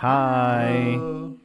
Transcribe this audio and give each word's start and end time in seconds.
Hi. 0.00 0.90
Hello. 0.92 1.38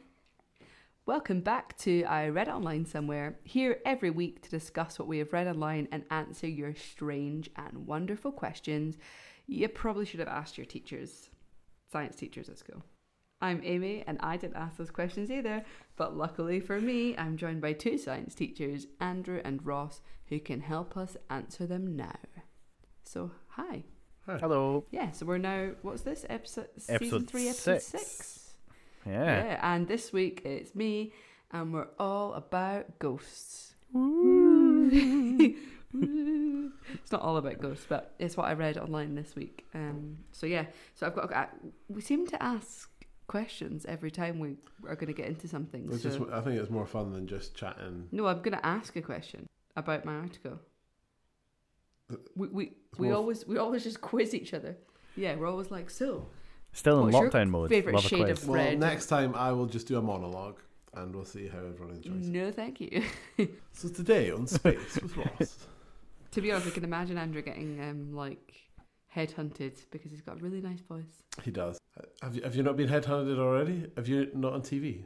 Welcome 1.06 1.40
back 1.40 1.74
to 1.78 2.04
I 2.04 2.28
Read 2.28 2.48
It 2.48 2.50
Online 2.50 2.84
Somewhere, 2.84 3.38
here 3.44 3.80
every 3.86 4.10
week 4.10 4.42
to 4.42 4.50
discuss 4.50 4.98
what 4.98 5.08
we 5.08 5.16
have 5.20 5.32
read 5.32 5.46
online 5.46 5.88
and 5.90 6.04
answer 6.10 6.46
your 6.46 6.74
strange 6.74 7.48
and 7.56 7.86
wonderful 7.86 8.30
questions 8.30 8.98
you 9.46 9.66
probably 9.68 10.04
should 10.04 10.20
have 10.20 10.28
asked 10.28 10.58
your 10.58 10.66
teachers, 10.66 11.30
science 11.90 12.14
teachers 12.14 12.50
at 12.50 12.58
school. 12.58 12.84
I'm 13.40 13.62
Amy, 13.64 14.04
and 14.06 14.18
I 14.20 14.36
didn't 14.36 14.56
ask 14.56 14.76
those 14.76 14.90
questions 14.90 15.30
either, 15.30 15.64
but 15.96 16.14
luckily 16.14 16.60
for 16.60 16.78
me, 16.78 17.16
I'm 17.16 17.38
joined 17.38 17.62
by 17.62 17.72
two 17.72 17.96
science 17.96 18.34
teachers, 18.34 18.86
Andrew 19.00 19.40
and 19.42 19.64
Ross, 19.64 20.02
who 20.26 20.38
can 20.38 20.60
help 20.60 20.94
us 20.98 21.16
answer 21.30 21.66
them 21.66 21.96
now. 21.96 22.18
So, 23.02 23.30
hi. 23.48 23.84
Hello. 24.26 24.84
Yeah, 24.90 25.10
so 25.10 25.24
we're 25.24 25.38
now, 25.38 25.70
what's 25.80 26.02
this? 26.02 26.26
Episode, 26.28 26.68
season 26.76 26.94
Episode 26.94 27.28
three, 27.30 27.48
episode 27.48 27.80
six. 27.80 28.06
six? 28.06 28.41
Yeah. 29.06 29.44
Yeah, 29.44 29.74
and 29.74 29.88
this 29.88 30.12
week 30.12 30.42
it's 30.44 30.74
me, 30.74 31.12
and 31.50 31.72
we're 31.72 31.88
all 31.98 32.34
about 32.34 32.98
ghosts. 32.98 33.74
it's 35.94 37.12
not 37.12 37.20
all 37.20 37.36
about 37.36 37.60
ghosts, 37.60 37.86
but 37.88 38.14
it's 38.18 38.36
what 38.36 38.46
I 38.48 38.54
read 38.54 38.78
online 38.78 39.14
this 39.14 39.34
week. 39.34 39.66
Um, 39.74 40.18
so 40.32 40.46
yeah, 40.46 40.66
so 40.94 41.06
I've 41.06 41.14
got. 41.14 41.32
I, 41.32 41.48
we 41.88 42.00
seem 42.00 42.26
to 42.28 42.42
ask 42.42 42.88
questions 43.26 43.84
every 43.86 44.10
time 44.10 44.38
we 44.38 44.56
are 44.88 44.94
going 44.94 45.06
to 45.08 45.12
get 45.12 45.26
into 45.26 45.48
something. 45.48 45.88
It's 45.92 46.02
so- 46.02 46.08
just, 46.10 46.30
I 46.32 46.40
think 46.40 46.58
it's 46.60 46.70
more 46.70 46.86
fun 46.86 47.12
than 47.12 47.26
just 47.26 47.54
chatting. 47.54 48.08
no, 48.12 48.26
I'm 48.26 48.38
going 48.42 48.56
to 48.56 48.66
ask 48.66 48.94
a 48.96 49.02
question 49.02 49.46
about 49.76 50.04
my 50.04 50.14
article. 50.14 50.58
We 52.36 52.48
we, 52.48 52.72
we 52.98 53.06
more 53.08 53.12
f- 53.12 53.18
always 53.18 53.46
we 53.46 53.58
always 53.58 53.84
just 53.84 54.00
quiz 54.00 54.34
each 54.34 54.52
other. 54.54 54.76
Yeah, 55.16 55.34
we're 55.36 55.46
always 55.48 55.70
like, 55.70 55.90
so 55.90 56.26
Still 56.72 57.06
in 57.06 57.12
What's 57.12 57.22
your 57.22 57.30
lockdown 57.30 57.50
mode. 57.50 57.68
favourite 57.70 57.94
Love 57.96 58.04
a 58.04 58.08
shade 58.08 58.24
quiz. 58.24 58.42
of- 58.42 58.48
Well, 58.48 58.64
Red. 58.64 58.78
next 58.80 59.06
time 59.06 59.34
I 59.34 59.52
will 59.52 59.66
just 59.66 59.86
do 59.88 59.98
a 59.98 60.02
monologue, 60.02 60.58
and 60.94 61.14
we'll 61.14 61.24
see 61.24 61.48
how 61.48 61.58
everyone 61.58 61.96
enjoys 61.96 62.26
it. 62.26 62.30
no, 62.32 62.50
thank 62.50 62.80
you. 62.80 63.02
So 63.72 63.88
today 63.88 64.30
on 64.30 64.46
Space 64.46 64.98
with 65.00 65.16
Ross. 65.16 65.66
To 66.32 66.40
be 66.40 66.50
honest, 66.50 66.68
I 66.68 66.70
can 66.70 66.84
imagine 66.84 67.18
Andrew 67.18 67.42
getting 67.42 67.78
um 67.82 68.14
like 68.14 68.54
headhunted 69.14 69.74
because 69.90 70.10
he's 70.10 70.22
got 70.22 70.36
a 70.40 70.40
really 70.42 70.62
nice 70.62 70.80
voice. 70.80 71.22
He 71.42 71.50
does. 71.50 71.78
Have 72.22 72.34
you 72.34 72.42
have 72.42 72.56
you 72.56 72.62
not 72.62 72.76
been 72.76 72.88
headhunted 72.88 73.38
already? 73.38 73.90
Have 73.96 74.08
you 74.08 74.30
not 74.34 74.54
on 74.54 74.62
TV? 74.62 75.04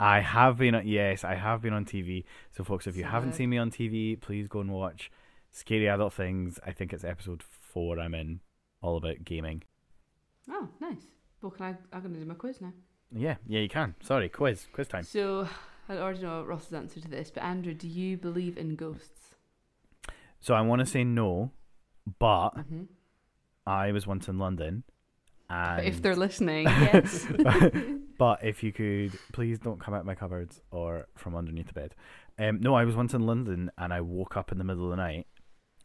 I 0.00 0.18
have 0.20 0.58
been 0.58 0.74
on, 0.74 0.88
yes, 0.88 1.22
I 1.22 1.36
have 1.36 1.62
been 1.62 1.72
on 1.72 1.84
TV. 1.84 2.24
So, 2.50 2.64
folks, 2.64 2.88
if 2.88 2.96
you 2.96 3.04
haven't 3.04 3.30
Sad. 3.30 3.36
seen 3.38 3.50
me 3.50 3.58
on 3.58 3.70
TV, 3.70 4.20
please 4.20 4.48
go 4.48 4.58
and 4.58 4.72
watch 4.72 5.08
Scary 5.52 5.88
Adult 5.88 6.12
Things. 6.14 6.58
I 6.66 6.72
think 6.72 6.92
it's 6.92 7.04
episode 7.04 7.44
four 7.44 8.00
I'm 8.00 8.12
in, 8.12 8.40
all 8.82 8.96
about 8.96 9.22
gaming. 9.24 9.62
Oh, 10.50 10.68
nice. 10.80 11.02
Well, 11.42 11.50
can 11.50 11.66
I? 11.66 11.68
I'm 11.92 12.02
going 12.02 12.14
to 12.14 12.20
do 12.20 12.26
my 12.26 12.34
quiz 12.34 12.60
now. 12.60 12.72
Yeah, 13.14 13.36
yeah, 13.46 13.60
you 13.60 13.68
can. 13.68 13.94
Sorry, 14.02 14.28
quiz, 14.28 14.66
quiz 14.72 14.88
time. 14.88 15.04
So 15.04 15.48
I 15.88 15.96
already 15.96 16.20
know 16.22 16.42
Ross's 16.42 16.72
answer 16.72 17.00
to 17.00 17.08
this, 17.08 17.30
but 17.30 17.42
Andrew, 17.42 17.74
do 17.74 17.86
you 17.88 18.16
believe 18.16 18.56
in 18.56 18.76
ghosts? 18.76 19.34
So, 20.40 20.54
I 20.54 20.60
want 20.60 20.80
to 20.80 20.86
say 20.86 21.04
no, 21.04 21.52
but 22.18 22.50
hmm 22.50 22.82
I 23.66 23.92
was 23.92 24.06
once 24.06 24.28
in 24.28 24.38
London. 24.38 24.82
And 25.48 25.76
But 25.78 25.86
if 25.86 26.02
they're 26.02 26.16
listening, 26.16 26.64
yes. 26.66 27.26
but 28.18 28.44
if 28.44 28.62
you 28.62 28.72
could, 28.72 29.18
please 29.32 29.58
don't 29.58 29.80
come 29.80 29.94
out 29.94 30.04
my 30.04 30.14
cupboards 30.14 30.60
or 30.70 31.06
from 31.16 31.34
underneath 31.34 31.68
the 31.68 31.72
bed. 31.72 31.94
Um, 32.38 32.60
no, 32.60 32.74
I 32.74 32.84
was 32.84 32.94
once 32.94 33.14
in 33.14 33.24
London 33.24 33.70
and 33.78 33.92
I 33.92 34.00
woke 34.02 34.36
up 34.36 34.52
in 34.52 34.58
the 34.58 34.64
middle 34.64 34.84
of 34.84 34.90
the 34.90 34.96
night, 34.96 35.26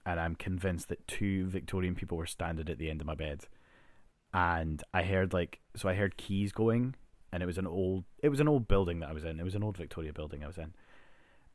and 0.06 0.19
I'm 0.19 0.36
convinced 0.36 0.90
that 0.90 1.08
two 1.08 1.46
Victorian 1.48 1.96
people 1.96 2.18
were 2.18 2.25
standing 2.25 2.68
at 2.69 2.80
the 2.80 2.90
end 2.90 3.00
of 3.00 3.08
my 3.08 3.16
bed, 3.16 3.46
and 4.34 4.84
I 4.94 5.04
heard 5.04 5.34
like 5.34 5.60
so 5.76 5.90
I 5.90 5.94
heard 5.94 6.18
keys 6.18 6.52
going, 6.52 6.96
and 7.32 7.42
it 7.42 7.46
was 7.46 7.58
an 7.58 7.68
old 7.68 8.06
it 8.22 8.30
was 8.30 8.40
an 8.40 8.48
old 8.48 8.68
building 8.68 9.00
that 9.00 9.10
I 9.10 9.14
was 9.14 9.24
in. 9.24 9.40
It 9.40 9.44
was 9.44 9.56
an 9.56 9.64
old 9.64 9.78
Victoria 9.78 10.14
building 10.14 10.44
I 10.44 10.48
was 10.48 10.58
in, 10.58 10.74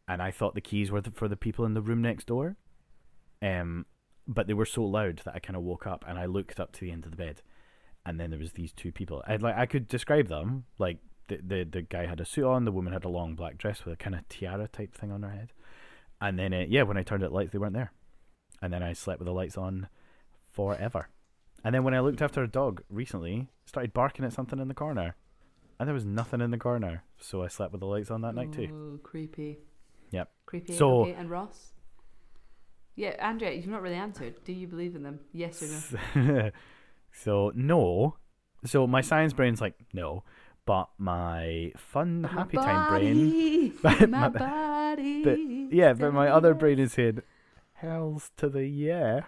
and 0.08 0.22
I 0.22 0.30
thought 0.30 0.54
the 0.54 0.60
keys 0.60 0.90
were 0.90 1.00
the, 1.00 1.10
for 1.10 1.28
the 1.28 1.36
people 1.36 1.64
in 1.64 1.74
the 1.74 1.82
room 1.82 2.02
next 2.02 2.26
door, 2.26 2.56
um, 3.42 3.86
but 4.26 4.46
they 4.46 4.54
were 4.54 4.66
so 4.66 4.84
loud 4.84 5.22
that 5.24 5.34
I 5.34 5.38
kind 5.38 5.56
of 5.56 5.62
woke 5.62 5.86
up 5.86 6.04
and 6.06 6.18
I 6.18 6.26
looked 6.26 6.58
up 6.58 6.72
to 6.72 6.80
the 6.80 6.90
end 6.90 7.04
of 7.04 7.10
the 7.10 7.16
bed, 7.16 7.42
and 8.04 8.18
then 8.18 8.30
there 8.30 8.38
was 8.38 8.52
these 8.52 8.72
two 8.72 8.92
people. 8.92 9.22
I 9.26 9.36
like 9.36 9.56
I 9.56 9.66
could 9.66 9.88
describe 9.88 10.28
them 10.28 10.64
like 10.78 10.98
the 11.28 11.36
the 11.36 11.64
the 11.64 11.82
guy 11.82 12.06
had 12.06 12.20
a 12.20 12.24
suit 12.24 12.44
on, 12.44 12.64
the 12.64 12.72
woman 12.72 12.92
had 12.92 13.04
a 13.04 13.08
long 13.08 13.34
black 13.34 13.58
dress 13.58 13.84
with 13.84 13.94
a 13.94 13.96
kind 13.96 14.16
of 14.16 14.28
tiara 14.28 14.68
type 14.68 14.94
thing 14.94 15.12
on 15.12 15.22
her 15.22 15.30
head, 15.30 15.52
and 16.20 16.38
then 16.38 16.52
yeah, 16.68 16.82
when 16.82 16.96
I 16.96 17.02
turned 17.02 17.22
out 17.22 17.32
lights, 17.32 17.52
they 17.52 17.58
weren't 17.58 17.74
there, 17.74 17.92
and 18.60 18.72
then 18.72 18.82
I 18.82 18.92
slept 18.94 19.20
with 19.20 19.26
the 19.26 19.32
lights 19.32 19.56
on 19.56 19.88
forever, 20.52 21.08
and 21.64 21.74
then 21.74 21.82
when 21.84 21.94
I 21.94 22.00
looked 22.00 22.22
after 22.22 22.42
a 22.42 22.48
dog 22.48 22.82
recently, 22.88 23.48
started 23.64 23.92
barking 23.92 24.24
at 24.24 24.32
something 24.32 24.58
in 24.58 24.68
the 24.68 24.74
corner, 24.74 25.16
and 25.80 25.88
there 25.88 25.94
was 25.94 26.04
nothing 26.04 26.40
in 26.40 26.50
the 26.50 26.58
corner, 26.58 27.02
so 27.18 27.42
I 27.42 27.48
slept 27.48 27.72
with 27.72 27.80
the 27.80 27.86
lights 27.86 28.10
on 28.10 28.20
that 28.22 28.34
night 28.34 28.52
too. 28.52 28.68
Oh, 28.72 28.98
creepy. 29.02 29.58
Yep. 30.10 30.30
Creepy. 30.46 30.72
So- 30.74 31.02
okay, 31.02 31.14
and 31.14 31.30
Ross? 31.30 31.72
Yeah, 32.96 33.16
Andrea, 33.18 33.52
you've 33.52 33.66
not 33.66 33.82
really 33.82 33.96
answered. 33.96 34.34
Do 34.44 34.52
you 34.52 34.68
believe 34.68 34.94
in 34.94 35.02
them? 35.02 35.18
Yes 35.32 35.60
or 36.14 36.20
no? 36.20 36.50
so 37.12 37.50
no, 37.56 38.16
so 38.64 38.86
my 38.86 39.00
science 39.00 39.32
brain's 39.32 39.60
like 39.60 39.74
no, 39.92 40.22
but 40.64 40.88
my 40.96 41.72
fun 41.76 42.22
happy 42.22 42.56
time 42.56 42.88
brain. 42.88 43.70
brain. 43.82 44.10
My- 44.10 44.28
my 44.28 44.28
body. 44.28 45.24
but 45.24 45.38
yeah, 45.74 45.92
but 45.92 46.12
my 46.14 46.28
other 46.28 46.54
brain 46.54 46.78
is 46.78 46.92
saying, 46.92 47.22
"Hell's 47.72 48.30
to 48.36 48.48
the 48.48 48.64
yeah." 48.64 49.22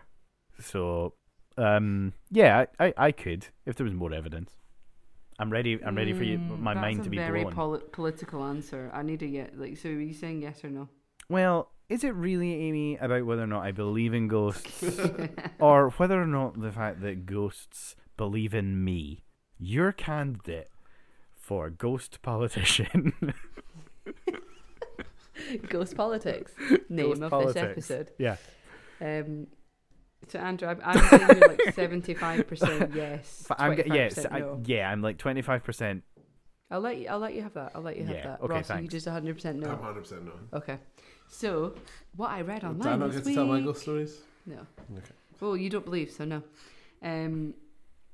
So, 0.61 1.15
um, 1.57 2.13
yeah, 2.31 2.67
I, 2.79 2.95
I, 2.97 3.13
could 3.13 3.47
if 3.65 3.77
there 3.77 3.85
was 3.85 3.95
more 3.95 4.13
evidence. 4.13 4.51
I'm 5.39 5.51
ready. 5.51 5.79
I'm 5.85 5.97
ready 5.97 6.13
for 6.13 6.25
you, 6.25 6.39
Mm, 6.39 6.61
my 6.61 6.75
that's 6.75 6.83
mind 6.83 7.05
to 7.05 7.11
be 7.11 7.17
blown. 7.17 7.33
That's 7.33 7.53
a 7.53 7.55
very 7.55 7.81
political 7.93 8.45
answer. 8.45 8.91
I 8.95 9.03
need 9.03 9.21
to 9.21 9.29
get 9.29 9.59
like. 9.59 9.77
So, 9.77 9.91
are 9.91 9.93
you 9.93 10.15
saying 10.15 10.43
yes 10.43 10.65
or 10.65 10.71
no? 10.71 10.89
well, 11.29 11.71
is 11.89 12.05
it 12.05 12.15
really, 12.15 12.55
Amy, 12.55 12.97
about 12.97 13.27
whether 13.27 13.43
or 13.43 13.47
not 13.47 13.63
I 13.65 13.73
believe 13.73 14.15
in 14.15 14.29
ghosts, 14.29 14.83
or 15.59 15.91
whether 15.91 16.21
or 16.21 16.27
not 16.27 16.61
the 16.61 16.73
fact 16.73 17.03
that 17.03 17.27
ghosts 17.27 17.97
believe 18.17 18.55
in 18.55 18.83
me? 18.83 19.25
Your 19.59 19.93
candidate 19.93 20.69
for 21.35 21.71
ghost 21.71 22.21
politician. 22.23 23.13
Ghost 25.69 25.97
politics. 25.97 26.53
Name 26.89 27.11
Ghost 27.11 27.23
of 27.23 27.31
politics. 27.31 27.55
this 27.55 27.91
episode. 27.91 28.11
Yeah. 28.19 28.37
Um, 29.01 29.47
so 30.29 30.39
Andrew, 30.39 30.69
I'm, 30.69 30.81
I'm 30.85 31.01
saying 31.09 31.39
you're 31.39 31.49
like 31.49 31.63
seventy-five 31.75 32.47
percent 32.47 32.95
yes, 32.95 33.47
I'm 33.51 33.73
ge- 33.73 33.77
twenty-five 33.77 33.97
yes, 33.97 34.15
percent 34.15 34.35
I, 34.35 34.39
no. 34.41 34.63
yeah, 34.65 34.91
I'm 34.91 35.03
like 35.03 35.19
twenty 35.19 35.43
five 35.43 35.65
percent. 35.65 36.03
I'll 36.71 36.81
let 36.81 36.97
you. 36.99 37.09
I'll 37.09 37.19
let 37.21 37.35
you 37.35 37.43
have 37.43 37.55
that. 37.55 37.73
I'll 37.75 37.83
let 37.83 37.97
you 37.97 38.05
have 38.05 38.17
Yeah, 38.17 38.23
that. 38.25 38.41
okay, 38.43 38.53
Ross, 38.55 38.71
are 38.71 38.81
you 38.81 38.89
just 38.89 39.07
hundred 39.07 39.35
percent 39.37 39.63
I'm 39.65 39.71
no? 39.71 39.77
100% 39.77 40.25
no. 40.25 40.33
Okay. 40.55 40.79
So 41.29 41.75
what 42.17 42.31
I 42.31 42.41
read 42.43 42.63
Do 42.63 42.67
I 42.67 42.71
online 42.71 42.99
not 43.01 43.13
this 43.13 43.21
get 43.21 43.29
to 43.31 43.35
tell 43.35 43.47
my 43.47 43.61
ghost 43.61 43.83
stories? 43.83 44.21
No. 44.47 44.59
Okay. 44.97 45.13
Well, 45.41 45.57
you 45.57 45.71
don't 45.71 45.85
believe, 45.85 46.11
so 46.11 46.25
no. 46.25 46.43
Um, 47.03 47.55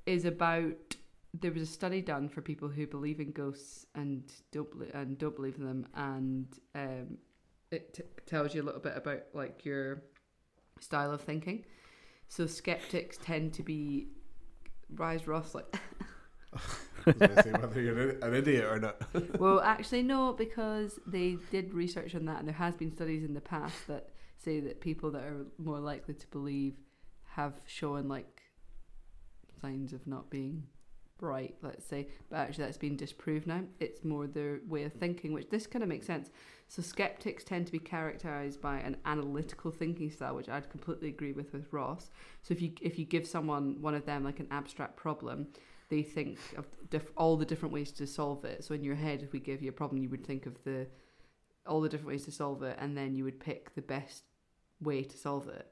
is 0.06 0.24
about 0.24 0.96
there 1.32 1.52
was 1.52 1.62
a 1.62 1.66
study 1.66 2.02
done 2.02 2.28
for 2.28 2.42
people 2.42 2.68
who 2.68 2.86
believe 2.86 3.20
in 3.20 3.30
ghosts 3.32 3.86
and 3.94 4.30
don't 4.50 4.78
bel 4.78 5.00
and 5.00 5.16
don't 5.18 5.34
believe 5.36 5.56
in 5.56 5.64
them, 5.64 5.86
and 5.94 6.46
um, 6.74 7.18
it 7.70 7.94
t- 7.94 8.02
tells 8.26 8.54
you 8.54 8.62
a 8.62 8.64
little 8.64 8.80
bit 8.80 8.96
about 8.96 9.20
like 9.32 9.64
your 9.64 10.02
style 10.80 11.10
of 11.12 11.22
thinking. 11.22 11.64
So 12.32 12.46
skeptics 12.46 13.18
tend 13.18 13.52
to 13.54 13.62
be 13.62 14.06
rise 14.94 15.26
Ross 15.26 15.54
like 15.54 15.66
I 16.54 16.60
was 17.06 17.44
say 17.44 17.52
whether 17.52 17.78
you're 17.78 18.10
an- 18.12 18.22
an 18.22 18.34
idiot 18.34 18.64
or 18.64 18.78
not. 18.78 19.02
well 19.38 19.60
actually 19.60 20.02
no 20.02 20.32
because 20.32 20.98
they 21.06 21.36
did 21.50 21.74
research 21.74 22.14
on 22.14 22.24
that 22.24 22.38
and 22.38 22.48
there 22.48 22.54
has 22.54 22.74
been 22.74 22.90
studies 22.90 23.22
in 23.22 23.34
the 23.34 23.42
past 23.42 23.86
that 23.86 24.14
say 24.38 24.60
that 24.60 24.80
people 24.80 25.10
that 25.10 25.24
are 25.24 25.44
more 25.58 25.78
likely 25.78 26.14
to 26.14 26.26
believe 26.28 26.72
have 27.32 27.52
shown 27.66 28.08
like 28.08 28.40
signs 29.60 29.92
of 29.92 30.06
not 30.06 30.30
being 30.30 30.62
right 31.22 31.54
let's 31.62 31.86
say 31.86 32.06
but 32.28 32.36
actually 32.36 32.64
that's 32.64 32.76
been 32.76 32.96
disproved 32.96 33.46
now 33.46 33.62
it's 33.80 34.04
more 34.04 34.26
their 34.26 34.60
way 34.68 34.82
of 34.82 34.92
thinking 34.92 35.32
which 35.32 35.48
this 35.48 35.66
kind 35.66 35.82
of 35.82 35.88
makes 35.88 36.06
sense 36.06 36.30
so 36.68 36.82
skeptics 36.82 37.44
tend 37.44 37.64
to 37.64 37.72
be 37.72 37.78
characterized 37.78 38.60
by 38.60 38.78
an 38.78 38.96
analytical 39.06 39.70
thinking 39.70 40.10
style 40.10 40.34
which 40.34 40.48
i'd 40.48 40.68
completely 40.68 41.08
agree 41.08 41.32
with 41.32 41.52
with 41.52 41.72
ross 41.72 42.10
so 42.42 42.52
if 42.52 42.60
you 42.60 42.72
if 42.80 42.98
you 42.98 43.04
give 43.04 43.26
someone 43.26 43.80
one 43.80 43.94
of 43.94 44.04
them 44.04 44.24
like 44.24 44.40
an 44.40 44.48
abstract 44.50 44.96
problem 44.96 45.46
they 45.92 46.02
think 46.02 46.38
of 46.56 46.64
diff- 46.88 47.12
all 47.18 47.36
the 47.36 47.44
different 47.44 47.74
ways 47.74 47.92
to 47.92 48.06
solve 48.06 48.46
it. 48.46 48.64
So 48.64 48.74
in 48.74 48.82
your 48.82 48.94
head, 48.94 49.22
if 49.22 49.32
we 49.32 49.40
give 49.40 49.60
you 49.60 49.68
a 49.68 49.74
problem, 49.80 50.02
you 50.02 50.08
would 50.08 50.26
think 50.26 50.46
of 50.46 50.56
the 50.64 50.86
all 51.66 51.82
the 51.82 51.88
different 51.88 52.08
ways 52.08 52.24
to 52.24 52.32
solve 52.32 52.62
it, 52.62 52.78
and 52.80 52.96
then 52.96 53.14
you 53.14 53.24
would 53.24 53.38
pick 53.38 53.74
the 53.74 53.82
best 53.82 54.24
way 54.80 55.02
to 55.02 55.18
solve 55.18 55.48
it. 55.48 55.70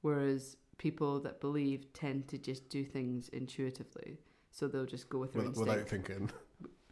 Whereas 0.00 0.56
people 0.78 1.18
that 1.20 1.40
believe 1.40 1.92
tend 1.92 2.28
to 2.28 2.38
just 2.38 2.68
do 2.68 2.84
things 2.84 3.28
intuitively, 3.30 4.18
so 4.52 4.68
they'll 4.68 4.86
just 4.86 5.08
go 5.08 5.18
with 5.18 5.32
their 5.32 5.42
With- 5.42 5.56
instinct. 5.58 5.68
Without 5.70 5.88
thinking. 5.88 6.30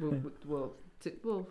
well, 0.01 0.23
well, 0.47 0.73
t- 1.01 1.13
well, 1.23 1.47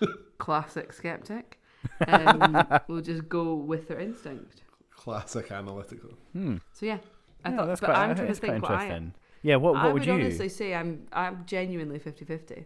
classic 0.38 0.92
skeptic. 0.92 1.60
Um, 2.06 2.66
will 2.88 3.00
just 3.00 3.28
go 3.28 3.54
with 3.54 3.88
their 3.88 3.98
instinct. 4.00 4.62
Classic 4.90 5.50
analytical. 5.50 6.10
Hmm. 6.32 6.56
So 6.72 6.86
yeah, 6.86 6.98
I 7.44 7.50
Yeah, 7.50 7.56
thought, 7.56 7.66
that's 7.66 7.80
but 7.80 7.86
quite, 7.90 7.98
I'm 7.98 8.14
trying 8.14 8.26
to 8.26 8.30
it's 8.30 8.40
quite 8.40 8.50
think 8.52 8.62
what 8.62 8.70
I 8.72 8.74
am. 8.74 8.80
interesting. 8.90 9.14
Yeah, 9.42 9.56
what 9.56 9.74
what 9.74 9.82
I 9.82 9.86
would, 9.86 9.94
would 9.94 10.06
you? 10.06 10.12
honestly 10.14 10.48
say 10.48 10.74
I'm 10.74 11.06
I'm 11.12 11.44
genuinely 11.46 11.98
50-50. 11.98 12.64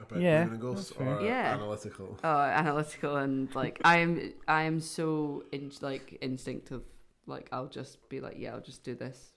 About 0.00 0.20
Yeah, 0.20 0.44
believing 0.44 0.54
in 0.54 0.60
ghosts 0.60 0.92
or 0.92 1.20
Yeah. 1.22 1.54
analytical. 1.54 2.18
Oh, 2.24 2.38
analytical 2.40 3.16
and 3.16 3.52
like 3.54 3.80
I 3.84 3.98
am 3.98 4.32
I 4.46 4.62
am 4.62 4.80
so 4.80 5.44
in 5.52 5.70
like 5.82 6.16
instinctive. 6.22 6.82
Like 7.26 7.48
I'll 7.52 7.66
just 7.68 8.08
be 8.08 8.20
like, 8.20 8.36
yeah, 8.38 8.54
I'll 8.54 8.60
just 8.62 8.82
do 8.84 8.94
this. 8.94 9.32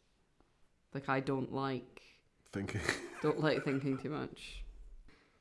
Like 0.94 1.10
I 1.10 1.20
don't 1.20 1.54
like 1.54 2.02
Thinking. 2.54 2.82
don't 3.22 3.40
like 3.40 3.64
thinking 3.64 3.98
too 3.98 4.10
much. 4.10 4.64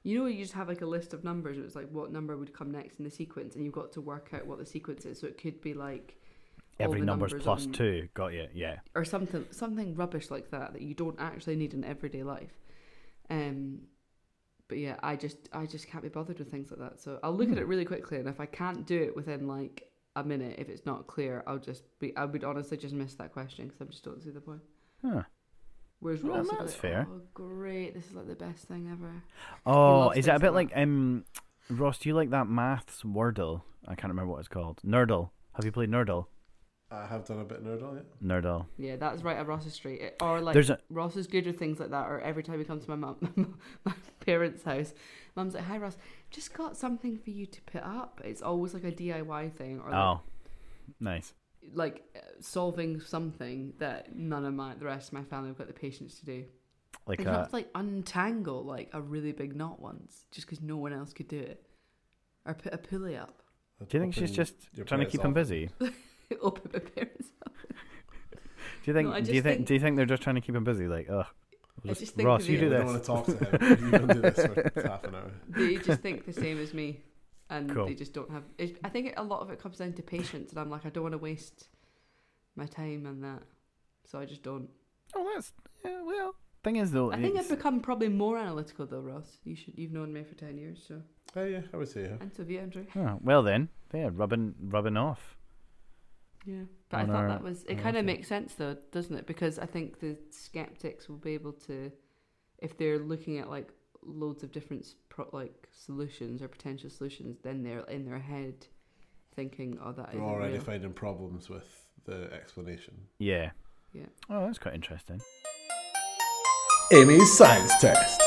You 0.02 0.18
know, 0.20 0.26
you 0.26 0.40
just 0.42 0.54
have 0.54 0.68
like 0.68 0.80
a 0.80 0.86
list 0.86 1.12
of 1.12 1.24
numbers. 1.24 1.56
and 1.56 1.66
It's 1.66 1.74
like 1.74 1.90
what 1.90 2.12
number 2.12 2.36
would 2.36 2.52
come 2.54 2.70
next 2.70 2.98
in 2.98 3.04
the 3.04 3.10
sequence, 3.10 3.54
and 3.56 3.64
you've 3.64 3.74
got 3.74 3.92
to 3.92 4.00
work 4.00 4.30
out 4.32 4.46
what 4.46 4.58
the 4.58 4.64
sequence 4.66 5.04
is. 5.04 5.18
So 5.20 5.26
it 5.26 5.36
could 5.36 5.60
be 5.60 5.74
like 5.74 6.16
all 6.78 6.84
Every 6.86 7.00
the 7.00 7.06
number's 7.06 7.32
numbers 7.32 7.44
plus 7.44 7.66
on- 7.66 7.72
two. 7.72 8.08
Got 8.14 8.32
you. 8.32 8.46
Yeah. 8.54 8.76
or 8.94 9.04
something 9.04 9.44
something 9.50 9.94
rubbish 9.96 10.30
like 10.30 10.50
that 10.52 10.72
that 10.72 10.82
you 10.82 10.94
don't 10.94 11.16
actually 11.20 11.56
need 11.56 11.74
in 11.74 11.84
everyday 11.84 12.22
life. 12.22 12.52
Um, 13.28 13.80
but 14.68 14.78
yeah, 14.78 14.96
I 15.02 15.16
just 15.16 15.36
I 15.52 15.66
just 15.66 15.88
can't 15.88 16.02
be 16.04 16.08
bothered 16.08 16.38
with 16.38 16.50
things 16.50 16.70
like 16.70 16.80
that. 16.80 17.00
So 17.00 17.18
I'll 17.22 17.32
look 17.34 17.48
at 17.48 17.54
Hmm. 17.54 17.58
it 17.62 17.66
really 17.66 17.84
quickly, 17.84 18.18
and 18.18 18.28
if 18.28 18.38
I 18.40 18.46
can't 18.46 18.86
do 18.86 19.02
it 19.02 19.14
within 19.16 19.46
like 19.48 19.90
a 20.16 20.22
minute, 20.24 20.56
if 20.58 20.68
it's 20.68 20.86
not 20.86 21.06
clear, 21.08 21.42
I'll 21.46 21.58
just 21.58 21.82
be 21.98 22.16
I 22.16 22.24
would 22.24 22.44
honestly 22.44 22.76
just 22.76 22.94
miss 22.94 23.14
that 23.16 23.32
question 23.32 23.66
because 23.66 23.82
I 23.82 23.84
just 23.90 24.04
don't 24.04 24.22
see 24.22 24.30
the 24.30 24.40
point. 24.40 24.60
Huh. 25.04 25.22
Whereas 26.00 26.22
Well, 26.22 26.36
Ross 26.38 26.46
would 26.46 26.60
that's 26.60 26.72
like, 26.72 26.80
fair. 26.80 27.06
Oh, 27.10 27.20
great! 27.34 27.94
This 27.94 28.06
is 28.06 28.14
like 28.14 28.26
the 28.26 28.34
best 28.34 28.64
thing 28.64 28.88
ever. 28.90 29.22
Oh, 29.66 30.10
is 30.10 30.26
that 30.26 30.36
a 30.36 30.40
bit 30.40 30.52
like 30.52 30.70
like 30.70 30.82
um, 30.82 31.24
Ross? 31.68 31.98
Do 31.98 32.08
you 32.08 32.14
like 32.14 32.30
that 32.30 32.48
maths 32.48 33.02
Wordle? 33.02 33.62
I 33.86 33.94
can't 33.94 34.10
remember 34.10 34.32
what 34.32 34.38
it's 34.38 34.48
called. 34.48 34.80
Nerdle. 34.84 35.30
Have 35.54 35.64
you 35.64 35.72
played 35.72 35.90
Nerdle? 35.90 36.26
I 36.92 37.06
have 37.06 37.24
done 37.24 37.38
a 37.38 37.44
bit 37.44 37.58
of 37.58 37.64
Nerdle, 37.64 37.94
yeah. 37.96 38.00
Nerdle. 38.40 38.66
Yeah, 38.76 38.96
that's 38.96 39.22
right 39.22 39.38
up 39.38 39.46
Ross's 39.46 39.74
street. 39.74 40.00
It- 40.00 40.16
Or 40.20 40.40
like 40.40 40.54
There's 40.54 40.70
a- 40.70 40.78
Ross 40.90 41.14
is 41.16 41.28
good 41.28 41.46
with 41.46 41.56
things 41.58 41.78
like 41.78 41.90
that. 41.90 42.06
Or 42.08 42.20
every 42.20 42.42
time 42.42 42.58
he 42.58 42.64
comes 42.64 42.84
to 42.84 42.90
my 42.90 42.96
mum, 42.96 43.58
my 43.84 43.92
parents' 44.20 44.64
house, 44.64 44.92
mum's 45.36 45.54
like, 45.54 45.64
"Hi 45.64 45.76
Ross, 45.78 45.96
just 46.30 46.52
got 46.52 46.76
something 46.76 47.16
for 47.18 47.30
you 47.30 47.46
to 47.46 47.62
put 47.62 47.82
up." 47.84 48.20
It's 48.24 48.42
always 48.42 48.74
like 48.74 48.84
a 48.84 48.90
DIY 48.92 49.52
thing, 49.52 49.80
or 49.80 49.90
like, 49.90 49.94
Oh, 50.00 50.20
nice. 50.98 51.34
Like 51.74 52.02
uh, 52.16 52.20
solving 52.40 53.00
something 53.00 53.72
that 53.78 54.14
none 54.16 54.44
of 54.44 54.54
my 54.54 54.74
the 54.74 54.84
rest 54.84 55.08
of 55.08 55.12
my 55.14 55.24
family 55.24 55.48
have 55.48 55.58
got 55.58 55.66
the 55.66 55.72
patience 55.72 56.18
to 56.20 56.24
do. 56.26 56.44
Like 57.06 57.18
Like, 57.20 57.28
a 57.28 57.30
have 57.32 57.48
to 57.50 57.56
like 57.56 57.68
untangle 57.74 58.64
like 58.64 58.90
a 58.92 59.00
really 59.00 59.32
big 59.32 59.56
knot 59.56 59.80
once, 59.80 60.24
just 60.30 60.46
because 60.46 60.60
no 60.62 60.76
one 60.76 60.92
else 60.92 61.12
could 61.12 61.28
do 61.28 61.38
it, 61.38 61.64
or 62.46 62.54
put 62.54 62.72
a 62.74 62.78
pulley 62.78 63.16
up. 63.16 63.42
Do 63.88 63.96
you 63.96 64.02
think 64.02 64.14
she's 64.14 64.30
just 64.32 64.54
trying 64.86 65.00
to 65.00 65.06
keep 65.06 65.22
him 65.22 65.32
busy? 65.32 65.70
Open 66.40 66.70
my 66.72 66.78
parents' 66.80 67.30
up. 67.44 67.52
Do 68.32 68.38
you 68.84 68.92
think? 68.92 69.08
No, 69.08 69.20
do 69.20 69.32
you 69.32 69.42
think, 69.42 69.56
think- 69.58 69.66
Do 69.66 69.74
you 69.74 69.80
think 69.80 69.96
they're 69.96 70.06
just 70.06 70.22
trying 70.22 70.36
to 70.36 70.40
keep 70.40 70.54
him 70.54 70.64
busy? 70.64 70.86
Like, 70.86 71.08
ugh. 71.10 71.26
I 71.84 71.88
Just, 71.88 72.00
just 72.00 72.14
think 72.14 72.26
Ross, 72.26 72.46
you 72.46 72.58
they- 72.58 72.68
do 72.68 72.74
I 72.74 72.84
this. 72.84 73.06
don't 73.06 73.14
want 73.14 73.26
to 73.26 73.34
talk 73.38 73.38
to 73.50 73.66
him. 73.74 73.84
you 73.84 73.98
can 73.98 74.06
do 74.08 74.20
this 74.20 74.36
for 74.46 74.82
half 74.86 75.04
an 75.04 75.14
hour. 75.14 75.30
They 75.48 75.76
just 75.76 76.00
think 76.02 76.26
the 76.26 76.32
same 76.34 76.60
as 76.60 76.74
me, 76.74 77.00
and 77.50 77.68
Cool. 77.74 77.86
they 77.86 77.94
just 77.94 78.12
don't 78.14 78.30
have. 78.30 78.44
It's, 78.58 78.78
I 78.84 78.88
think 78.88 79.12
a 79.16 79.22
lot 79.22 79.40
of 79.40 79.50
it 79.50 79.60
comes 79.60 79.78
down 79.78 79.92
to 79.94 80.02
patience, 80.02 80.50
and 80.50 80.58
I'm 80.60 80.70
like, 80.70 80.86
I 80.86 80.90
don't 80.90 81.02
want 81.02 81.12
to 81.14 81.18
waste 81.18 81.68
my 82.56 82.66
time 82.66 83.06
on 83.06 83.20
that, 83.20 83.42
so 84.04 84.18
I 84.18 84.24
just 84.24 84.42
don't. 84.42 84.68
Oh, 85.14 85.28
that's 85.34 85.52
yeah. 85.84 86.02
Well, 86.02 86.34
thing 86.62 86.76
is 86.76 86.92
though, 86.92 87.10
I 87.12 87.16
think 87.16 87.34
it's- 87.34 87.50
I've 87.50 87.56
become 87.58 87.80
probably 87.80 88.08
more 88.08 88.38
analytical 88.38 88.86
though, 88.86 89.00
Ross. 89.00 89.38
You 89.44 89.54
should. 89.56 89.76
You've 89.78 89.92
known 89.92 90.12
me 90.12 90.22
for 90.24 90.34
ten 90.34 90.56
years, 90.56 90.82
so 90.86 91.02
Oh, 91.36 91.44
yeah, 91.44 91.60
I 91.72 91.76
would 91.76 91.88
say, 91.88 92.02
yeah. 92.02 92.16
and 92.20 92.32
so 92.32 92.42
have 92.42 92.50
you, 92.50 92.58
Andrew. 92.58 92.86
Oh, 92.96 93.18
well 93.22 93.42
then, 93.42 93.68
yeah, 93.92 94.10
rubbing 94.12 94.54
rubbing 94.60 94.96
off. 94.96 95.36
Yeah, 96.46 96.62
but 96.88 96.96
I 96.96 97.00
On 97.02 97.06
thought 97.08 97.16
our- 97.16 97.28
that 97.28 97.42
was. 97.42 97.64
It 97.64 97.78
kind 97.80 97.96
of 97.96 98.04
makes 98.04 98.26
sense 98.28 98.54
though, 98.54 98.76
doesn't 98.92 99.14
it? 99.14 99.26
Because 99.26 99.58
I 99.58 99.66
think 99.66 100.00
the 100.00 100.16
skeptics 100.30 101.08
will 101.08 101.18
be 101.18 101.34
able 101.34 101.52
to, 101.68 101.92
if 102.58 102.76
they're 102.78 102.98
looking 102.98 103.38
at 103.38 103.50
like 103.50 103.68
loads 104.02 104.42
of 104.42 104.52
different 104.52 104.94
pro- 105.08 105.28
like 105.32 105.68
solutions 105.72 106.42
or 106.42 106.48
potential 106.48 106.90
solutions, 106.90 107.38
then 107.42 107.62
they're 107.62 107.80
in 107.80 108.04
their 108.04 108.18
head 108.18 108.66
thinking, 109.34 109.78
"Oh, 109.82 109.92
that 109.92 110.08
We're 110.14 110.20
isn't 110.20 110.24
already 110.24 110.52
real." 110.54 110.62
finding 110.62 110.92
problems 110.92 111.48
with 111.48 111.86
the 112.04 112.32
explanation. 112.32 112.94
Yeah. 113.18 113.50
Yeah. 113.92 114.06
Oh, 114.28 114.46
that's 114.46 114.58
quite 114.58 114.74
interesting. 114.74 115.20
Amy's 116.92 117.36
science 117.36 117.72
test. 117.80 118.20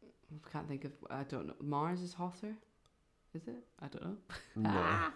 I 0.03 0.49
can't 0.51 0.67
think 0.67 0.85
of, 0.85 0.91
I 1.09 1.23
don't 1.23 1.47
know, 1.47 1.53
Mars 1.61 2.01
is 2.01 2.13
hotter, 2.13 2.55
is 3.33 3.47
it? 3.47 3.63
I 3.79 3.87
don't 3.87 4.03
know. 4.03 4.17
No. 4.55 4.69
Ah, 4.75 5.13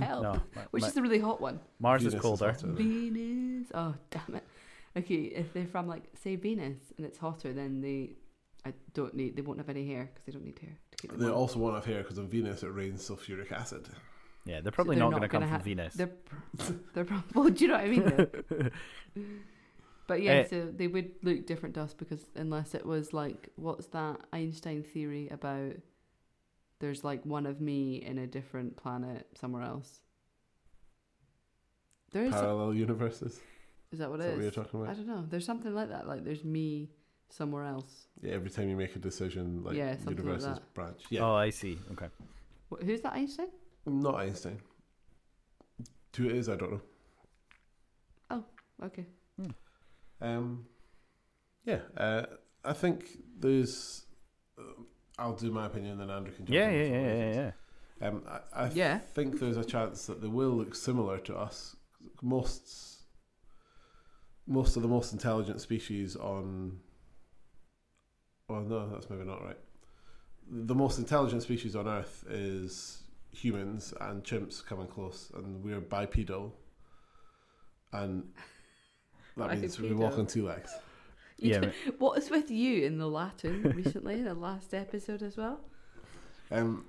help! 0.00 0.22
No, 0.22 0.32
ma- 0.54 0.62
Which 0.70 0.82
ma- 0.82 0.86
is 0.88 0.92
the 0.94 1.00
really 1.02 1.18
hot 1.18 1.40
one? 1.40 1.58
Mars 1.80 2.02
Venus 2.02 2.12
is 2.12 2.18
is 2.18 2.22
colder. 2.22 2.52
hotter. 2.52 2.66
Venus. 2.72 3.68
Oh 3.72 3.94
damn 4.10 4.34
it. 4.36 4.44
Okay, 4.96 5.14
if 5.14 5.52
they're 5.52 5.66
from 5.66 5.88
like 5.88 6.04
say 6.22 6.36
Venus 6.36 6.78
and 6.96 7.06
it's 7.06 7.18
hotter, 7.18 7.52
then 7.52 7.80
they, 7.80 8.16
I 8.66 8.72
don't 8.92 9.14
need. 9.14 9.36
They 9.36 9.42
won't 9.42 9.58
have 9.58 9.68
any 9.70 9.86
hair 9.86 10.10
because 10.12 10.26
they 10.26 10.32
don't 10.32 10.44
need 10.44 10.58
hair 10.58 10.76
to 10.90 10.96
keep 10.98 11.10
them 11.10 11.20
They 11.20 11.26
warm. 11.26 11.38
also 11.38 11.58
won't 11.58 11.74
have 11.76 11.84
hair 11.86 12.02
because 12.02 12.18
on 12.18 12.28
Venus 12.28 12.62
it 12.62 12.68
rains 12.68 13.08
sulfuric 13.08 13.50
acid. 13.52 13.88
Yeah, 14.44 14.60
they're 14.60 14.72
probably 14.72 14.96
they're 14.96 15.04
not, 15.08 15.12
not 15.12 15.18
going 15.20 15.22
to 15.22 15.28
come 15.28 15.40
gonna 15.42 15.54
from 15.54 15.64
Venus. 15.64 15.94
They're 15.94 16.06
pr- 16.08 16.72
they're 16.94 17.04
prob- 17.04 17.24
well, 17.34 17.48
do 17.48 17.64
you 17.64 17.68
know 17.68 17.74
what 17.74 17.84
I 17.84 17.88
mean? 17.88 18.70
But 20.08 20.20
yeah, 20.20 20.32
Eh. 20.32 20.44
so 20.50 20.66
they 20.76 20.88
would 20.88 21.12
look 21.22 21.46
different 21.46 21.76
to 21.76 21.82
us 21.82 21.94
because 21.94 22.26
unless 22.34 22.74
it 22.74 22.84
was 22.84 23.12
like 23.14 23.48
what's 23.54 23.86
that 23.86 24.20
Einstein 24.32 24.82
theory 24.82 25.28
about? 25.30 25.74
There's 26.80 27.04
like 27.04 27.24
one 27.24 27.46
of 27.46 27.60
me 27.60 28.02
in 28.04 28.18
a 28.18 28.26
different 28.26 28.76
planet 28.76 29.28
somewhere 29.40 29.62
else. 29.62 30.00
There 32.10 32.24
is. 32.24 32.32
Parallel 32.32 32.74
universes. 32.74 33.40
Is 33.92 33.98
that 33.98 34.10
what 34.10 34.20
Is 34.20 34.26
it 34.26 34.28
that 34.28 34.32
what 34.36 34.38
is? 34.38 34.44
you're 34.56 34.64
talking 34.64 34.80
about? 34.80 34.90
I 34.92 34.94
don't 34.94 35.06
know. 35.06 35.24
There's 35.28 35.44
something 35.44 35.74
like 35.74 35.90
that. 35.90 36.08
Like 36.08 36.24
there's 36.24 36.44
me 36.44 36.90
somewhere 37.30 37.64
else. 37.64 38.06
Yeah, 38.22 38.32
every 38.34 38.50
time 38.50 38.68
you 38.68 38.76
make 38.76 38.96
a 38.96 38.98
decision, 38.98 39.62
like 39.64 39.76
Yeah, 39.76 39.92
something 39.96 40.16
like 40.16 40.24
universes 40.26 40.58
branch. 40.74 41.02
Yeah, 41.10 41.24
Oh, 41.26 41.34
I 41.34 41.50
see. 41.50 41.78
Okay. 41.92 42.08
Wh- 42.70 42.82
Who's 42.84 43.00
that 43.02 43.12
Einstein? 43.14 43.48
not 43.86 44.16
Einstein. 44.16 44.60
Who 46.16 46.26
it 46.26 46.32
is, 46.32 46.48
I 46.48 46.56
don't 46.56 46.72
know. 46.72 46.80
Oh, 48.30 48.44
okay. 48.84 49.06
Um, 50.20 50.66
yeah, 51.64 51.80
uh, 51.96 52.26
I 52.64 52.72
think 52.74 53.18
there's. 53.38 54.06
Uh, 54.58 54.62
I'll 55.18 55.34
do 55.34 55.50
my 55.50 55.66
opinion, 55.66 55.98
then 55.98 56.10
Andrew 56.10 56.32
can. 56.32 56.46
Jump 56.46 56.54
Yeah, 56.54 56.68
in 56.68 56.92
yeah, 56.92 57.00
yeah, 57.00 57.14
yeah, 57.34 57.52
yeah. 58.00 58.08
Um, 58.08 58.22
I, 58.28 58.64
I 58.66 58.70
Yeah. 58.70 58.98
think 58.98 59.40
there's 59.40 59.56
a 59.56 59.64
chance 59.64 60.06
that 60.06 60.20
they 60.20 60.28
will 60.28 60.50
look 60.50 60.74
similar 60.76 61.18
to 61.18 61.36
us. 61.36 61.74
Most, 62.22 63.01
most 64.46 64.76
of 64.76 64.82
the 64.82 64.88
most 64.88 65.12
intelligent 65.12 65.60
species 65.60 66.16
on. 66.16 66.78
Well, 68.48 68.62
no, 68.62 68.88
that's 68.90 69.08
maybe 69.08 69.24
not 69.24 69.42
right. 69.44 69.56
The 70.50 70.74
most 70.74 70.98
intelligent 70.98 71.42
species 71.42 71.76
on 71.76 71.86
Earth 71.88 72.24
is 72.28 73.02
humans 73.32 73.94
and 74.00 74.22
chimps 74.24 74.64
coming 74.64 74.86
close, 74.88 75.30
and 75.34 75.62
we're 75.64 75.80
bipedal, 75.80 76.54
and 77.92 78.24
that 79.36 79.58
means 79.58 79.78
we 79.80 79.92
walk 79.94 80.18
on 80.18 80.26
two 80.26 80.46
legs. 80.46 80.70
Yeah, 81.38 81.70
You- 81.86 81.92
what 81.98 82.18
is 82.18 82.30
with 82.30 82.50
you 82.50 82.84
in 82.84 82.98
the 82.98 83.08
Latin 83.08 83.62
recently, 83.74 84.22
the 84.22 84.34
last 84.34 84.74
episode 84.74 85.22
as 85.22 85.36
well? 85.36 85.60
Um, 86.50 86.84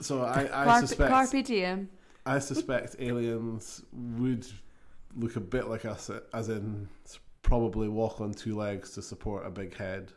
so 0.00 0.22
I, 0.22 0.42
I 0.42 0.64
Carpe, 0.64 0.80
suspect 0.80 1.10
carpe 1.10 1.44
diem. 1.46 1.88
I 2.26 2.38
suspect 2.38 2.96
aliens 2.98 3.82
would 3.92 4.46
look 5.16 5.36
a 5.36 5.40
bit 5.40 5.68
like 5.68 5.84
us, 5.84 6.10
as 6.32 6.48
in 6.48 6.88
probably 7.42 7.88
walk 7.88 8.20
on 8.20 8.32
two 8.32 8.56
legs 8.56 8.92
to 8.92 9.02
support 9.02 9.46
a 9.46 9.50
big 9.50 9.76
head. 9.76 10.12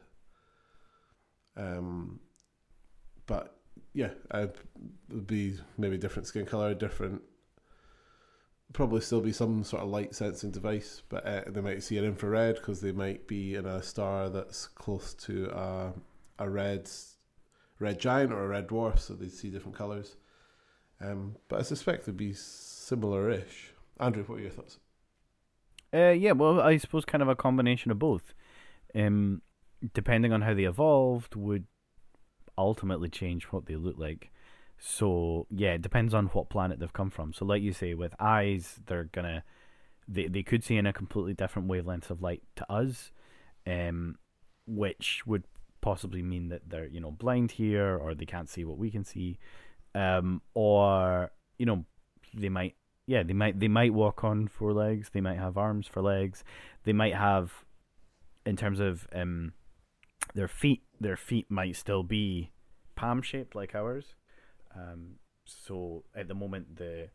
Um, 1.58 2.20
but 3.26 3.58
yeah, 3.94 4.10
would 4.34 5.28
be 5.28 5.58
maybe 5.78 5.98
different 5.98 6.28
skin 6.28 6.46
color, 6.46 6.74
different. 6.74 7.22
Probably 8.74 9.02
still 9.02 9.22
be 9.22 9.32
some 9.32 9.64
sort 9.64 9.84
of 9.84 9.90
light 9.90 10.14
sensing 10.16 10.52
device, 10.52 11.02
but 11.08 11.26
uh, 11.26 11.42
they 11.48 11.62
might 11.62 11.84
see 11.84 11.98
an 11.98 12.06
infrared 12.06 12.56
because 12.56 12.82
they 12.82 12.92
might 12.92 13.28
be 13.28 13.56
in 13.56 13.66
a 13.66 13.82
star 13.82 14.30
that's 14.30 14.68
close 14.68 15.14
to 15.14 15.50
a, 15.50 15.94
a 16.40 16.50
red 16.50 16.90
red 17.80 18.00
giant 18.00 18.32
or 18.32 18.44
a 18.44 18.48
red 18.48 18.68
dwarf, 18.68 19.00
so 19.00 19.14
they'd 19.14 19.32
see 19.32 19.50
different 19.50 19.78
colors. 19.78 20.16
Um, 21.02 21.36
but 21.50 21.60
I 21.60 21.64
suspect 21.64 22.06
they'd 22.06 22.18
be 22.18 22.34
similar-ish. 22.34 23.74
Andrew, 24.00 24.24
what 24.24 24.40
are 24.40 24.42
your 24.42 24.52
thoughts? 24.52 24.80
Uh, 25.94 26.10
yeah, 26.10 26.34
well, 26.34 26.60
I 26.60 26.78
suppose 26.78 27.06
kind 27.06 27.22
of 27.22 27.30
a 27.30 27.36
combination 27.36 27.92
of 27.92 28.00
both. 28.00 28.34
Um, 28.94 29.42
depending 29.94 30.34
on 30.34 30.42
how 30.42 30.54
they 30.54 30.64
evolved, 30.64 31.36
would 31.36 31.66
ultimately 32.58 33.10
change 33.10 33.46
what 33.46 33.66
they 33.66 33.76
look 33.76 33.98
like. 33.98 34.32
So 34.78 35.48
yeah, 35.50 35.74
it 35.74 35.82
depends 35.82 36.14
on 36.14 36.28
what 36.28 36.50
planet 36.50 36.80
they've 36.80 36.92
come 36.92 37.10
from. 37.10 37.34
So 37.34 37.46
like 37.46 37.62
you 37.62 37.74
say, 37.74 37.94
with 37.94 38.14
eyes, 38.20 38.80
they're 38.86 39.06
gonna 39.06 39.44
they 40.08 40.28
they 40.28 40.44
could 40.44 40.64
see 40.64 40.78
in 40.78 40.86
a 40.86 40.94
completely 40.94 41.34
different 41.34 41.68
wavelength 41.68 42.10
of 42.10 42.22
light 42.22 42.44
to 42.58 42.72
us, 42.72 43.12
um, 43.66 44.18
which 44.68 45.24
would 45.26 45.44
possibly 45.82 46.22
mean 46.22 46.50
that 46.50 46.70
they're 46.70 46.88
you 46.88 47.00
know 47.00 47.12
blind 47.12 47.52
here 47.52 47.96
or 47.96 48.14
they 48.14 48.26
can't 48.26 48.50
see 48.50 48.66
what 48.66 48.78
we 48.78 48.92
can 48.92 49.04
see, 49.04 49.40
um, 49.94 50.42
or 50.54 51.32
you 51.58 51.66
know 51.66 51.86
they 52.34 52.50
might 52.50 52.76
yeah 53.08 53.24
they 53.24 53.34
might 53.34 53.60
they 53.60 53.68
might 53.68 53.94
walk 53.94 54.24
on 54.24 54.48
four 54.48 54.74
legs, 54.74 55.10
they 55.14 55.22
might 55.22 55.38
have 55.38 55.58
arms 55.58 55.88
for 55.88 56.02
legs, 56.02 56.44
they 56.84 56.94
might 56.94 57.16
have 57.16 57.66
in 58.46 58.56
terms 58.56 58.80
of 58.80 59.08
um 59.14 59.54
their 60.34 60.48
feet 60.48 60.84
their 61.00 61.18
feet 61.18 61.50
might 61.50 61.76
still 61.76 62.04
be 62.04 62.52
palm 62.96 63.22
shaped 63.22 63.56
like 63.56 63.76
ours. 63.76 64.16
Um, 64.76 65.16
so 65.46 66.04
at 66.16 66.28
the 66.28 66.34
moment 66.34 66.78
the 66.78 67.10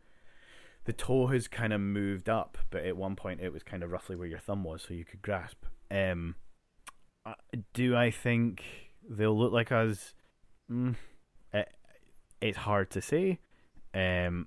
the 0.84 0.92
toe 0.92 1.26
has 1.26 1.46
kind 1.46 1.72
of 1.72 1.80
moved 1.80 2.28
up, 2.28 2.56
but 2.70 2.84
at 2.84 2.96
one 2.96 3.16
point 3.16 3.40
it 3.40 3.52
was 3.52 3.62
kind 3.62 3.82
of 3.82 3.90
roughly 3.90 4.16
where 4.16 4.26
your 4.26 4.38
thumb 4.38 4.64
was, 4.64 4.82
so 4.82 4.94
you 4.94 5.04
could 5.04 5.20
grasp. 5.20 5.64
Um, 5.90 6.36
do 7.74 7.94
I 7.96 8.10
think 8.10 8.64
they'll 9.08 9.38
look 9.38 9.52
like 9.52 9.70
us? 9.70 10.14
Mm, 10.70 10.96
it, 11.52 11.68
it's 12.40 12.58
hard 12.58 12.90
to 12.90 13.02
say. 13.02 13.40
Um, 13.92 14.46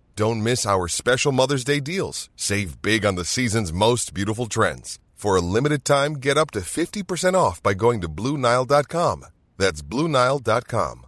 Don't 0.21 0.43
miss 0.43 0.67
our 0.67 0.87
special 0.87 1.31
Mother's 1.31 1.63
Day 1.63 1.79
deals. 1.79 2.29
Save 2.35 2.79
big 2.83 3.07
on 3.07 3.15
the 3.15 3.25
season's 3.25 3.73
most 3.73 4.13
beautiful 4.13 4.45
trends. 4.45 4.99
For 5.15 5.35
a 5.35 5.41
limited 5.41 5.83
time, 5.83 6.17
get 6.17 6.37
up 6.37 6.51
to 6.51 6.59
50% 6.59 7.33
off 7.33 7.63
by 7.63 7.73
going 7.73 8.01
to 8.01 8.07
BlueNile.com. 8.07 9.25
That's 9.57 9.81
BlueNile.com. 9.81 11.05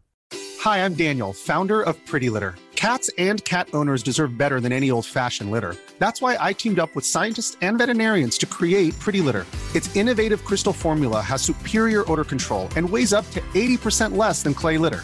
Hi, 0.61 0.83
I'm 0.83 0.95
Daniel, 0.95 1.31
founder 1.31 1.83
of 1.83 2.03
Pretty 2.07 2.31
Litter. 2.31 2.55
Cats 2.75 3.11
and 3.19 3.45
cat 3.45 3.69
owners 3.71 4.01
deserve 4.01 4.35
better 4.35 4.59
than 4.59 4.71
any 4.71 4.89
old 4.89 5.05
fashioned 5.05 5.51
litter. 5.51 5.75
That's 5.99 6.19
why 6.19 6.35
I 6.39 6.53
teamed 6.53 6.79
up 6.79 6.95
with 6.95 7.05
scientists 7.05 7.55
and 7.61 7.77
veterinarians 7.77 8.39
to 8.39 8.47
create 8.47 8.97
Pretty 8.97 9.21
Litter. 9.21 9.45
Its 9.75 9.95
innovative 9.95 10.43
crystal 10.43 10.73
formula 10.73 11.21
has 11.21 11.43
superior 11.43 12.03
odor 12.11 12.23
control 12.25 12.67
and 12.75 12.89
weighs 12.89 13.13
up 13.13 13.29
to 13.29 13.41
80% 13.53 14.17
less 14.17 14.41
than 14.41 14.55
clay 14.55 14.79
litter. 14.79 15.03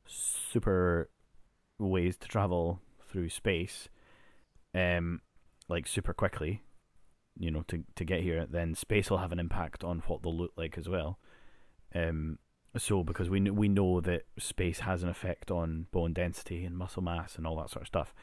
super 0.11 1.09
ways 1.79 2.17
to 2.17 2.27
travel 2.27 2.79
through 3.09 3.29
space, 3.29 3.89
um, 4.75 5.21
like 5.67 5.87
super 5.87 6.13
quickly, 6.13 6.61
you 7.37 7.51
know, 7.51 7.63
to 7.67 7.83
to 7.95 8.03
get 8.03 8.21
here, 8.21 8.45
then 8.45 8.75
space 8.75 9.09
will 9.09 9.17
have 9.19 9.31
an 9.31 9.39
impact 9.39 9.83
on 9.83 10.03
what 10.07 10.21
they'll 10.21 10.35
look 10.35 10.53
like 10.55 10.77
as 10.77 10.87
well. 10.87 11.19
Um, 11.93 12.39
so 12.77 13.03
because 13.03 13.29
we 13.29 13.41
we 13.51 13.67
know 13.67 14.01
that 14.01 14.23
space 14.37 14.79
has 14.79 15.03
an 15.03 15.09
effect 15.09 15.51
on 15.51 15.87
bone 15.91 16.13
density 16.13 16.63
and 16.65 16.77
muscle 16.77 17.03
mass 17.03 17.35
and 17.35 17.45
all 17.45 17.57
that 17.57 17.69
sort 17.69 17.83
of 17.83 17.87
stuff. 17.87 18.13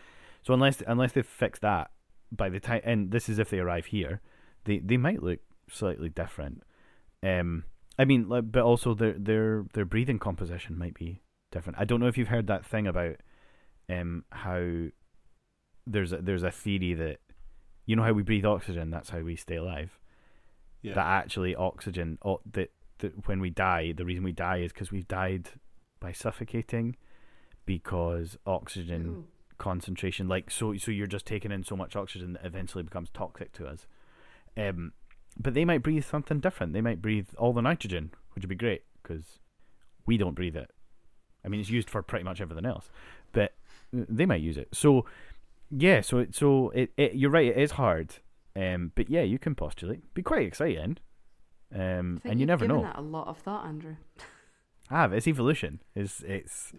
So 0.42 0.54
unless 0.54 0.82
unless 0.86 1.12
they 1.12 1.22
fix 1.22 1.58
that 1.60 1.90
by 2.30 2.48
the 2.48 2.60
time, 2.60 2.80
and 2.84 3.10
this 3.10 3.28
is 3.28 3.38
if 3.38 3.50
they 3.50 3.58
arrive 3.58 3.86
here, 3.86 4.20
they 4.64 4.78
they 4.78 4.96
might 4.96 5.22
look 5.22 5.40
slightly 5.70 6.08
different. 6.08 6.62
Um, 7.22 7.64
I 7.98 8.04
mean, 8.04 8.28
but 8.28 8.62
also 8.62 8.94
their 8.94 9.14
their 9.18 9.66
their 9.74 9.84
breathing 9.84 10.18
composition 10.18 10.78
might 10.78 10.94
be 10.94 11.20
different. 11.58 11.78
I 11.78 11.84
don't 11.84 12.00
know 12.00 12.06
if 12.08 12.16
you've 12.16 12.28
heard 12.28 12.46
that 12.46 12.64
thing 12.64 12.86
about 12.86 13.16
um 13.90 14.24
how 14.30 14.86
there's 15.86 16.12
a, 16.12 16.18
there's 16.18 16.42
a 16.42 16.50
theory 16.50 16.94
that 16.94 17.18
You 17.86 17.96
know 17.96 18.02
how 18.04 18.12
we 18.12 18.22
breathe 18.22 18.44
oxygen? 18.44 18.90
That's 18.90 19.08
how 19.08 19.20
we 19.20 19.34
stay 19.34 19.56
alive. 19.56 19.98
Yeah. 20.82 20.94
That 20.94 21.06
actually 21.06 21.54
oxygen, 21.56 22.18
o- 22.22 22.42
that, 22.52 22.70
that 22.98 23.26
when 23.26 23.40
we 23.40 23.48
die, 23.50 23.92
the 23.96 24.04
reason 24.04 24.22
we 24.24 24.32
die 24.32 24.58
is 24.58 24.72
because 24.72 24.92
we've 24.92 25.08
died 25.08 25.48
by 25.98 26.12
suffocating 26.12 26.96
because 27.64 28.36
oxygen 28.44 29.06
Ooh. 29.06 29.24
concentration, 29.56 30.28
like, 30.28 30.50
so, 30.50 30.76
so 30.76 30.90
you're 30.90 31.06
just 31.06 31.24
taking 31.24 31.50
in 31.50 31.64
so 31.64 31.76
much 31.76 31.96
oxygen 31.96 32.34
that 32.34 32.44
eventually 32.44 32.84
becomes 32.84 33.08
toxic 33.10 33.52
to 33.54 33.66
us. 33.66 33.86
Um, 34.54 34.92
but 35.38 35.54
they 35.54 35.64
might 35.64 35.82
breathe 35.82 36.04
something 36.04 36.40
different. 36.40 36.74
They 36.74 36.82
might 36.82 37.00
breathe 37.00 37.28
all 37.38 37.54
the 37.54 37.62
nitrogen, 37.62 38.10
which 38.34 38.42
would 38.42 38.50
be 38.50 38.54
great 38.66 38.82
because 39.02 39.40
we 40.04 40.18
don't 40.18 40.34
breathe 40.34 40.56
it. 40.56 40.70
I 41.44 41.48
mean, 41.48 41.60
it's 41.60 41.70
used 41.70 41.88
for 41.90 42.02
pretty 42.02 42.24
much 42.24 42.40
everything 42.40 42.66
else, 42.66 42.90
but 43.32 43.54
they 43.92 44.26
might 44.26 44.40
use 44.40 44.56
it. 44.56 44.68
So, 44.72 45.04
yeah. 45.70 46.00
So, 46.00 46.18
it, 46.18 46.34
so 46.34 46.70
it, 46.70 46.90
it 46.96 47.14
you're 47.14 47.30
right. 47.30 47.46
It 47.46 47.56
is 47.56 47.72
hard. 47.72 48.14
Um, 48.56 48.92
but 48.94 49.08
yeah, 49.08 49.22
you 49.22 49.38
can 49.38 49.54
postulate. 49.54 50.14
Be 50.14 50.22
quite 50.22 50.46
exciting. 50.46 50.98
Um, 51.74 52.20
and 52.24 52.40
you 52.40 52.46
never 52.46 52.64
given 52.64 52.80
know. 52.80 52.82
that 52.82 52.98
a 52.98 53.02
lot 53.02 53.28
of 53.28 53.38
thought, 53.38 53.66
Andrew. 53.66 53.96
I 54.90 55.02
have. 55.02 55.12
It's 55.12 55.28
evolution. 55.28 55.80
It's 55.94 56.22
it's 56.26 56.72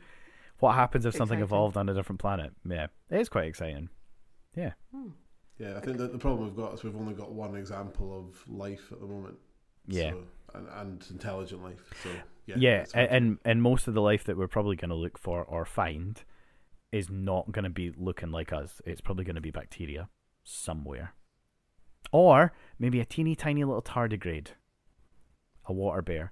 what 0.59 0.75
happens 0.75 1.05
if 1.05 1.13
something 1.13 1.39
Exciting. 1.39 1.43
evolved 1.43 1.77
on 1.77 1.89
a 1.89 1.93
different 1.93 2.19
planet. 2.19 2.51
Yeah, 2.67 2.87
it 3.09 3.19
is 3.19 3.29
quite 3.29 3.45
exciting. 3.45 3.89
Yeah. 4.55 4.73
Hmm. 4.93 5.09
Yeah, 5.57 5.77
I 5.77 5.81
think 5.81 5.97
that 5.97 6.11
the 6.13 6.17
problem 6.17 6.45
we've 6.45 6.55
got 6.55 6.73
is 6.73 6.83
we've 6.83 6.95
only 6.95 7.13
got 7.13 7.31
one 7.31 7.55
example 7.55 8.17
of 8.17 8.43
life 8.47 8.91
at 8.91 8.99
the 8.99 9.05
moment. 9.05 9.37
Yeah. 9.91 10.11
So, 10.11 10.23
and, 10.55 10.67
and 10.69 11.05
intelligent 11.09 11.63
life. 11.63 11.79
So 12.03 12.09
yeah. 12.45 12.55
Yeah, 12.57 12.77
it's 12.81 12.93
a- 12.93 12.97
hard 12.97 13.09
to- 13.09 13.15
and 13.15 13.37
and 13.45 13.61
most 13.61 13.87
of 13.87 13.93
the 13.93 14.01
life 14.01 14.23
that 14.25 14.37
we're 14.37 14.47
probably 14.47 14.75
going 14.75 14.89
to 14.89 14.95
look 14.95 15.17
for 15.17 15.43
or 15.43 15.65
find 15.65 16.23
is 16.91 17.09
not 17.09 17.51
going 17.51 17.63
to 17.65 17.69
be 17.69 17.91
looking 17.97 18.31
like 18.31 18.51
us. 18.51 18.81
It's 18.85 19.01
probably 19.01 19.23
going 19.25 19.35
to 19.35 19.41
be 19.41 19.51
bacteria 19.51 20.09
somewhere, 20.43 21.13
or 22.11 22.53
maybe 22.79 22.99
a 22.99 23.05
teeny 23.05 23.35
tiny 23.35 23.63
little 23.63 23.83
tardigrade, 23.83 24.47
a 25.65 25.73
water 25.73 26.01
bear, 26.01 26.31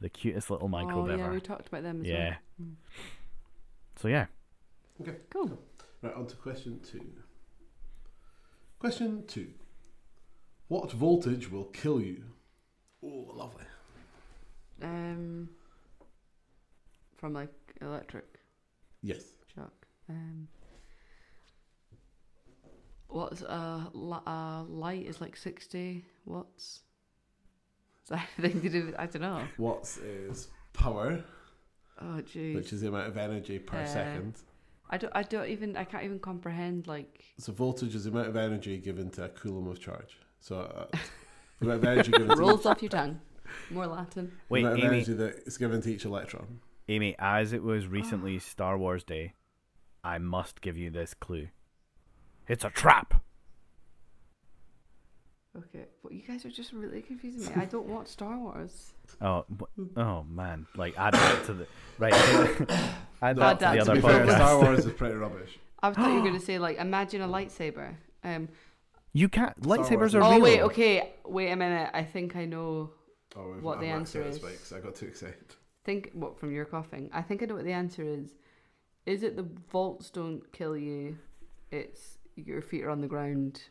the 0.00 0.08
cutest 0.08 0.50
little 0.50 0.68
microbe 0.68 1.10
oh, 1.10 1.14
yeah, 1.16 1.24
ever. 1.24 1.32
we 1.34 1.40
talked 1.40 1.68
about 1.68 1.82
them 1.82 2.00
as 2.00 2.06
Yeah. 2.06 2.36
well. 2.58 2.68
Mm. 2.68 2.74
So 3.96 4.08
yeah, 4.08 4.26
Okay. 5.02 5.16
Cool. 5.28 5.58
Right, 6.02 6.14
on 6.14 6.26
to 6.28 6.36
question 6.36 6.80
two. 6.82 7.04
Question 8.78 9.24
two. 9.26 9.48
What 10.68 10.90
voltage 10.92 11.50
will 11.50 11.64
kill 11.64 12.00
you? 12.00 12.24
Oh, 13.04 13.32
lovely. 13.34 13.64
Um, 14.82 15.48
from 17.16 17.32
like 17.34 17.52
electric 17.80 18.24
Yes. 19.02 19.22
shock. 19.54 19.72
Um, 20.08 20.48
what's 23.08 23.42
a, 23.42 23.88
li- 23.92 24.18
uh 24.26 24.64
light 24.64 25.06
is 25.06 25.20
like 25.20 25.36
sixty 25.36 26.04
watts. 26.24 26.80
Is 28.04 28.08
that 28.10 28.26
anything 28.38 28.62
to 28.62 28.68
do 28.68 28.86
with? 28.86 28.94
I 28.98 29.06
don't 29.06 29.22
know. 29.22 29.42
Watts 29.58 29.98
is 29.98 30.48
power, 30.72 31.22
Oh 32.00 32.20
jeez. 32.22 32.54
which 32.54 32.72
is 32.72 32.80
the 32.80 32.88
amount 32.88 33.08
of 33.08 33.16
energy 33.16 33.58
per 33.58 33.78
Uh, 33.78 33.86
second. 33.86 34.34
I 34.90 34.96
don't. 34.98 35.12
I 35.14 35.22
don't 35.22 35.48
even. 35.48 35.76
I 35.76 35.84
can't 35.84 36.04
even 36.04 36.18
comprehend. 36.18 36.86
Like. 36.86 37.24
So 37.38 37.52
voltage 37.52 37.94
is 37.94 38.04
the 38.04 38.10
amount 38.10 38.28
of 38.28 38.36
energy 38.36 38.78
given 38.78 39.10
to 39.10 39.24
a 39.24 39.28
coulomb 39.28 39.68
of 39.68 39.78
charge. 39.80 40.18
So 40.40 40.60
uh, 40.92 40.96
the 41.60 41.66
amount 41.66 41.78
of 41.78 41.84
energy 41.84 42.10
given 42.12 42.28
to 42.28 42.36
rolls 42.36 42.60
each, 42.60 42.66
off 42.66 42.82
your 42.82 42.88
tongue. 42.90 43.20
More 43.70 43.86
Latin. 43.86 44.32
wait, 44.48 44.62
the 44.62 44.66
amount 44.68 44.78
of 44.80 44.84
Amy, 44.86 44.96
energy 44.96 45.12
that 45.14 45.42
is 45.46 45.56
given 45.58 45.80
to 45.82 45.90
each 45.92 46.04
electron. 46.04 46.60
Amy, 46.88 47.14
as 47.18 47.52
it 47.52 47.62
was 47.62 47.86
recently 47.86 48.38
Star 48.38 48.76
Wars 48.76 49.04
Day, 49.04 49.34
I 50.02 50.18
must 50.18 50.60
give 50.60 50.76
you 50.76 50.90
this 50.90 51.14
clue. 51.14 51.48
It's 52.48 52.64
a 52.64 52.70
trap. 52.70 53.22
Okay, 55.56 55.86
but 56.02 56.12
you 56.12 56.22
guys 56.22 56.44
are 56.44 56.50
just 56.50 56.72
really 56.72 57.02
confusing 57.02 57.40
me. 57.54 57.60
I 57.60 57.64
don't 57.64 57.86
watch 57.88 58.06
Star 58.08 58.38
Wars. 58.38 58.92
Oh, 59.20 59.44
wh- 59.60 59.98
oh 59.98 60.22
man! 60.30 60.66
Like 60.76 60.96
add 60.96 61.14
that 61.14 61.44
to 61.46 61.52
the 61.52 61.66
right. 61.98 62.14
add 63.20 63.36
No, 63.36 63.54
that 63.54 63.58
to 63.58 63.64
the 63.66 63.74
to 63.74 63.80
other 63.80 63.94
be 63.96 64.00
To 64.00 64.06
be 64.06 64.12
fair, 64.12 64.24
podcast. 64.24 64.36
Star 64.36 64.60
Wars 64.62 64.86
is 64.86 64.92
pretty 64.92 65.14
rubbish. 65.16 65.58
I 65.82 65.92
thought 65.92 66.08
you 66.10 66.14
were 66.14 66.20
going 66.28 66.34
to 66.38 66.46
say 66.46 66.60
like, 66.60 66.78
imagine 66.78 67.20
a 67.20 67.26
lightsaber. 67.28 67.96
Um. 68.22 68.48
You 69.12 69.28
can't. 69.28 69.58
Wars 69.64 69.80
Lightsabers 69.88 70.06
is- 70.06 70.14
are 70.14 70.22
Oh 70.22 70.32
real. 70.32 70.40
wait, 70.42 70.60
okay, 70.62 71.14
wait 71.24 71.50
a 71.50 71.56
minute. 71.56 71.90
I 71.92 72.04
think 72.04 72.36
I 72.36 72.44
know. 72.44 72.90
Oh, 73.36 73.50
we've- 73.50 73.60
What 73.60 73.74
I've 73.78 73.80
the 73.80 73.86
answer 73.88 74.22
is. 74.22 74.36
spikes. 74.36 74.72
I 74.72 74.80
got 74.80 74.94
too 74.94 75.06
excited. 75.06 75.56
Think 75.84 76.10
what 76.12 76.38
from 76.38 76.52
your 76.52 76.64
coughing. 76.64 77.10
I 77.12 77.22
think 77.22 77.42
I 77.42 77.46
know 77.46 77.54
what 77.56 77.64
the 77.64 77.72
answer 77.72 78.02
is. 78.02 78.36
Is 79.06 79.22
it 79.22 79.36
the 79.36 79.42
vaults 79.70 80.10
don't 80.10 80.50
kill 80.52 80.76
you? 80.76 81.18
It's 81.70 82.18
your 82.36 82.60
feet 82.62 82.84
are 82.84 82.90
on 82.90 83.00
the 83.00 83.06
ground, 83.08 83.62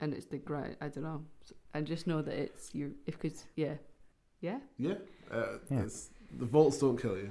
and 0.00 0.12
it's 0.14 0.26
the 0.26 0.38
ground. 0.38 0.76
I 0.80 0.88
don't 0.88 1.04
know. 1.04 1.24
I 1.74 1.80
just 1.80 2.06
know 2.06 2.22
that 2.22 2.34
it's 2.34 2.74
your 2.74 2.90
if 3.06 3.18
because 3.18 3.46
yeah, 3.56 3.74
yeah. 4.40 4.60
Yeah. 4.78 4.94
Uh, 5.30 5.58
Yeah. 5.70 5.82
It's, 5.82 6.10
the 6.38 6.44
vaults 6.46 6.78
don't 6.78 7.00
kill 7.00 7.16
you. 7.16 7.30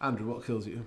Andrew, 0.00 0.26
what 0.32 0.44
kills 0.44 0.66
you? 0.66 0.84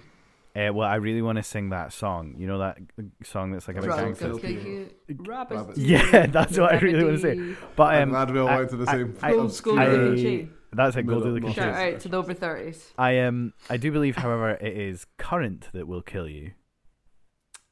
Uh, 0.60 0.74
well, 0.74 0.88
I 0.90 0.96
really 0.96 1.22
want 1.22 1.38
to 1.38 1.44
sing 1.44 1.70
that 1.70 1.94
song. 1.94 2.34
You 2.38 2.48
know 2.48 2.58
that 2.60 2.78
song 3.24 3.52
that's 3.52 3.68
like 3.68 3.78
a 3.78 3.82
big 3.82 3.90
Drugs 3.90 4.02
Drugs 4.02 4.20
gangster. 4.20 4.30
will 4.34 4.40
kill 4.40 4.62
kill 4.64 4.72
you. 4.74 4.90
Rabbits. 5.20 5.62
Rabbits. 5.62 5.80
Yeah, 5.80 6.26
that's 6.38 6.58
what 6.58 6.74
I 6.74 6.80
really 6.80 7.04
want 7.04 7.16
to 7.18 7.22
say. 7.22 7.36
Rabbity. 7.36 7.58
But 7.76 7.94
I'm 7.96 8.04
um, 8.04 8.10
glad 8.10 8.32
we 8.32 8.40
all 8.40 8.48
I- 8.50 8.58
went 8.58 8.70
to 8.72 8.78
the 8.78 8.86
same. 8.88 9.16
I- 9.22 9.32
School, 9.32 9.50
school, 9.50 9.80
I- 9.80 9.88
little 9.88 10.16
chain. 10.16 10.52
that's 10.74 10.96
it. 10.98 11.06
No, 11.06 11.14
Go 11.14 11.20
no, 11.20 11.26
do 11.26 11.34
the 11.36 11.40
no. 11.40 11.46
computer. 11.48 11.72
Shout 11.74 11.94
out 11.94 12.00
to 12.02 12.10
the 12.10 12.18
over 12.18 12.34
thirties. 12.34 12.94
I 12.98 13.20
um, 13.20 13.54
I 13.70 13.78
do 13.78 13.92
believe, 13.92 14.18
however, 14.18 14.52
it 14.52 14.76
is 14.78 15.06
current 15.18 15.70
that 15.74 15.88
will 15.88 16.02
kill 16.02 16.28
you. 16.28 16.52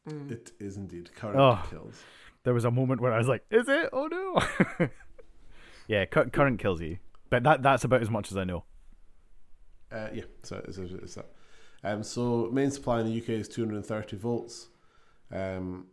Mm. 0.08 0.32
It 0.32 0.52
is 0.60 0.78
indeed 0.78 1.14
current 1.16 1.38
Oh. 1.38 1.60
kills. 1.70 2.02
There 2.44 2.54
was 2.54 2.64
a 2.64 2.72
moment 2.72 3.02
where 3.02 3.12
I 3.12 3.18
was 3.18 3.28
like, 3.28 3.44
"Is 3.52 3.68
it? 3.68 3.90
Oh 3.92 4.08
no!" 4.08 4.88
yeah, 5.88 6.06
cu- 6.06 6.30
current 6.30 6.60
kills 6.60 6.80
you, 6.80 7.00
but 7.30 7.44
that 7.44 7.62
that's 7.64 7.84
about 7.84 8.02
as 8.02 8.10
much 8.10 8.32
as 8.32 8.38
I 8.38 8.46
know. 8.46 8.64
Uh, 9.92 10.08
yeah, 10.14 10.24
so 10.44 10.62
it's, 10.68 10.78
it's, 10.78 10.94
it's 10.94 11.16
that. 11.16 11.26
Um, 11.84 12.04
so 12.04 12.50
main 12.52 12.72
supply 12.72 13.02
in 13.02 13.06
the 13.08 13.18
UK 13.22 13.30
is 13.30 13.48
230 13.48 14.18
volts. 14.18 14.68
Um, 15.32 15.88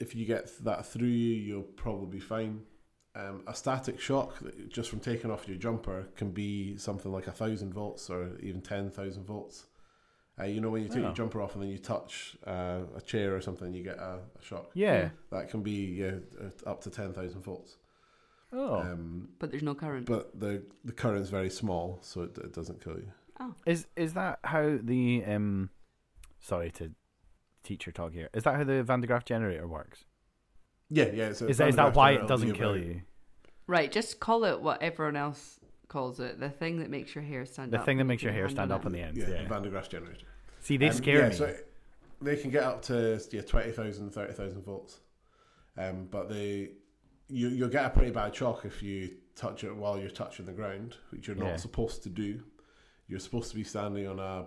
if 0.00 0.14
you 0.14 0.24
get 0.26 0.50
that 0.64 0.86
through 0.86 1.08
you, 1.08 1.34
you'll 1.34 1.62
probably 1.62 2.06
be 2.06 2.20
fine. 2.20 2.62
Um, 3.14 3.42
a 3.46 3.54
static 3.54 4.00
shock 4.00 4.38
just 4.68 4.88
from 4.88 5.00
taking 5.00 5.30
off 5.30 5.46
your 5.46 5.58
jumper 5.58 6.08
can 6.16 6.30
be 6.30 6.76
something 6.78 7.12
like 7.12 7.26
a 7.26 7.32
thousand 7.32 7.74
volts 7.74 8.08
or 8.08 8.38
even 8.40 8.62
ten 8.62 8.90
thousand 8.90 9.24
volts. 9.26 9.66
Uh, 10.40 10.44
you 10.44 10.62
know 10.62 10.70
when 10.70 10.82
you 10.82 10.88
take 10.88 10.98
Oh. 11.00 11.08
your 11.08 11.12
jumper 11.12 11.42
off 11.42 11.52
and 11.54 11.62
then 11.62 11.68
you 11.70 11.76
touch 11.76 12.36
uh, 12.46 12.80
a 12.96 13.00
chair 13.02 13.36
or 13.36 13.42
something, 13.42 13.74
you 13.74 13.82
get 13.84 13.98
a, 13.98 14.20
a 14.38 14.42
shock. 14.42 14.70
Yeah. 14.72 15.10
That 15.30 15.50
can 15.50 15.62
be 15.62 15.72
yeah, 16.00 16.12
uh, 16.40 16.70
up 16.70 16.80
to 16.84 16.90
ten 16.90 17.12
thousand 17.12 17.42
volts. 17.42 17.76
Oh, 18.50 18.76
Um, 18.80 19.28
But 19.38 19.50
there's 19.50 19.62
no 19.62 19.74
current. 19.74 20.06
but 20.06 20.38
the 20.40 20.62
the 20.84 20.92
current's 20.92 21.28
very 21.28 21.50
small, 21.50 21.98
so 22.00 22.22
it, 22.22 22.38
it 22.38 22.54
doesn't 22.54 22.82
kill 22.82 22.94
you. 22.96 23.12
Oh, 23.40 23.54
is 23.66 23.86
is 23.96 24.14
that 24.14 24.38
how 24.44 24.78
the 24.82 25.24
um? 25.26 25.70
Sorry 26.40 26.70
to 26.72 26.90
teacher 27.62 27.92
talk 27.92 28.12
here. 28.12 28.28
Is 28.34 28.42
that 28.44 28.56
how 28.56 28.64
the 28.64 28.82
Van 28.82 29.00
de 29.00 29.06
Graaff 29.06 29.24
generator 29.24 29.68
works? 29.68 30.04
Yeah, 30.90 31.06
yeah. 31.14 31.32
So 31.32 31.46
Is 31.46 31.58
that, 31.58 31.68
is 31.68 31.76
that 31.76 31.94
why 31.94 32.12
it 32.12 32.26
doesn't 32.26 32.52
kill 32.54 32.76
you? 32.76 33.02
right. 33.66 33.90
Just 33.90 34.18
call 34.20 34.44
it 34.44 34.60
what 34.60 34.82
everyone 34.82 35.16
else 35.16 35.60
calls 35.88 36.18
it. 36.20 36.40
The 36.40 36.50
thing 36.50 36.80
that 36.80 36.90
makes 36.90 37.14
your 37.14 37.22
hair 37.24 37.46
stand 37.46 37.70
The 37.72 37.78
up. 37.78 37.84
thing 37.86 37.98
that 37.98 38.04
makes 38.04 38.22
your 38.22 38.32
hair 38.32 38.48
stand 38.48 38.72
up 38.72 38.82
it. 38.82 38.86
on 38.86 38.92
the 38.92 39.00
end. 39.00 39.16
Yeah, 39.16 39.28
Yeah. 39.30 39.42
the 39.42 39.48
Van 39.48 39.62
de 39.62 39.70
Graaff 39.70 39.88
generator. 39.88 40.26
See, 40.60 40.76
they 40.76 40.88
Um, 40.88 40.92
scare 40.94 41.18
yeah, 41.20 41.28
me. 41.28 41.34
So 41.34 41.54
they 42.20 42.36
can 42.36 42.50
get 42.50 42.64
up 42.64 42.82
to 42.82 43.20
yeah 43.30 43.42
20,000, 43.42 44.10
30,000 44.10 44.62
volts. 44.64 45.00
Um, 45.78 46.08
but 46.10 46.28
they 46.28 46.72
you 47.28 47.48
you'll 47.48 47.68
get 47.68 47.86
a 47.86 47.90
pretty 47.90 48.10
bad 48.10 48.34
shock 48.34 48.64
if 48.64 48.82
you 48.82 49.16
touch 49.36 49.64
it 49.64 49.74
while 49.74 49.98
you're 49.98 50.10
touching 50.10 50.44
the 50.44 50.52
ground, 50.52 50.96
which 51.10 51.26
you're 51.28 51.36
not 51.36 51.46
Yeah. 51.46 51.56
supposed 51.56 52.02
to 52.02 52.10
do. 52.10 52.42
You're 53.12 53.20
supposed 53.20 53.50
to 53.50 53.56
be 53.56 53.62
standing 53.62 54.08
on 54.08 54.18
a, 54.18 54.46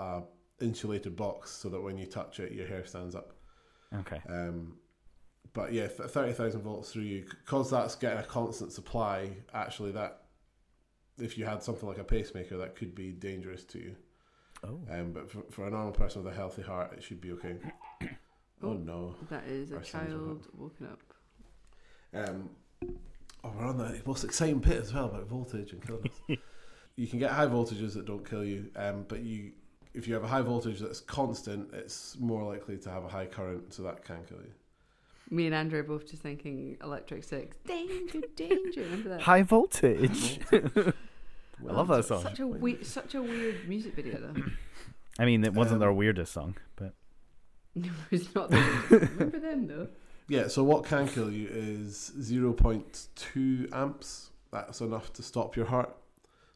a 0.00 0.22
insulated 0.62 1.14
box 1.14 1.50
so 1.50 1.68
that 1.68 1.78
when 1.78 1.98
you 1.98 2.06
touch 2.06 2.40
it, 2.40 2.52
your 2.52 2.66
hair 2.66 2.86
stands 2.86 3.14
up. 3.14 3.34
Okay. 3.94 4.18
Um, 4.26 4.78
but 5.52 5.74
yeah, 5.74 5.88
th- 5.88 6.08
thirty 6.08 6.32
thousand 6.32 6.62
volts 6.62 6.90
through 6.90 7.02
you, 7.02 7.26
because 7.44 7.70
that's 7.70 7.96
getting 7.96 8.18
a 8.18 8.22
constant 8.22 8.72
supply. 8.72 9.28
Actually, 9.52 9.92
that 9.92 10.22
if 11.18 11.36
you 11.36 11.44
had 11.44 11.62
something 11.62 11.86
like 11.86 11.98
a 11.98 12.04
pacemaker, 12.04 12.56
that 12.56 12.76
could 12.76 12.94
be 12.94 13.12
dangerous 13.12 13.62
to 13.64 13.78
you. 13.78 13.96
Oh. 14.66 14.80
Um, 14.90 15.12
but 15.12 15.30
for, 15.30 15.42
for 15.50 15.66
a 15.66 15.70
normal 15.70 15.92
person 15.92 16.24
with 16.24 16.32
a 16.32 16.36
healthy 16.36 16.62
heart, 16.62 16.94
it 16.96 17.02
should 17.02 17.20
be 17.20 17.32
okay. 17.32 17.56
oh 18.02 18.06
Oh. 18.62 18.72
no! 18.72 19.16
That 19.28 19.44
is 19.46 19.70
a 19.70 19.76
Our 19.76 19.84
sons 19.84 20.04
are 20.04 20.16
child 20.16 20.46
woken 20.54 20.86
up. 20.86 21.00
Um, 22.14 22.48
oh, 23.44 23.52
we're 23.54 23.66
on 23.66 23.76
the 23.76 24.00
most 24.06 24.24
exciting 24.24 24.60
bit 24.60 24.78
as 24.78 24.94
well 24.94 25.04
about 25.04 25.28
voltage 25.28 25.72
and 25.72 25.86
killing 25.86 26.04
us. 26.04 26.07
You 26.98 27.06
can 27.06 27.18
get 27.20 27.30
high 27.30 27.46
voltages 27.46 27.94
that 27.94 28.06
don't 28.06 28.28
kill 28.28 28.44
you, 28.44 28.70
um, 28.74 29.04
but 29.08 29.20
you 29.20 29.52
if 29.94 30.06
you 30.08 30.14
have 30.14 30.24
a 30.24 30.28
high 30.28 30.42
voltage 30.42 30.80
that's 30.80 31.00
constant, 31.00 31.72
it's 31.72 32.16
more 32.18 32.42
likely 32.42 32.76
to 32.78 32.90
have 32.90 33.04
a 33.04 33.08
high 33.08 33.26
current, 33.26 33.72
so 33.72 33.84
that 33.84 34.04
can 34.04 34.18
kill 34.28 34.38
you. 34.38 34.50
Me 35.30 35.46
and 35.46 35.54
Andrew 35.54 35.78
are 35.78 35.84
both 35.84 36.10
just 36.10 36.22
thinking 36.22 36.76
Electric 36.82 37.22
Six. 37.22 37.56
Danger, 37.66 38.20
danger. 38.36 38.82
Remember 38.82 39.10
that? 39.10 39.20
High 39.20 39.42
voltage. 39.54 40.40
I 40.52 40.92
love 41.72 41.86
that 41.88 42.04
song. 42.04 42.22
Such 42.22 42.40
a 42.40 42.46
we- 42.46 42.82
such 42.82 43.14
a 43.14 43.22
weird 43.22 43.68
music 43.68 43.94
video 43.94 44.18
though. 44.20 44.42
I 45.20 45.24
mean, 45.24 45.44
it 45.44 45.54
wasn't 45.54 45.74
Um, 45.76 45.80
their 45.86 45.92
weirdest 45.92 46.32
song, 46.32 46.56
but 46.76 46.94
No, 47.76 47.90
it's 48.10 48.34
not. 48.34 48.50
The, 48.50 48.58
remember 48.90 49.38
them 49.38 49.66
though. 49.68 49.88
Yeah, 50.28 50.48
so 50.48 50.64
what 50.64 50.84
can 50.84 51.06
kill 51.08 51.30
you 51.32 51.48
is 51.50 52.12
0.2 52.18 53.72
amps. 53.72 54.30
That's 54.52 54.80
enough 54.80 55.12
to 55.14 55.22
stop 55.22 55.56
your 55.56 55.66
heart. 55.66 55.94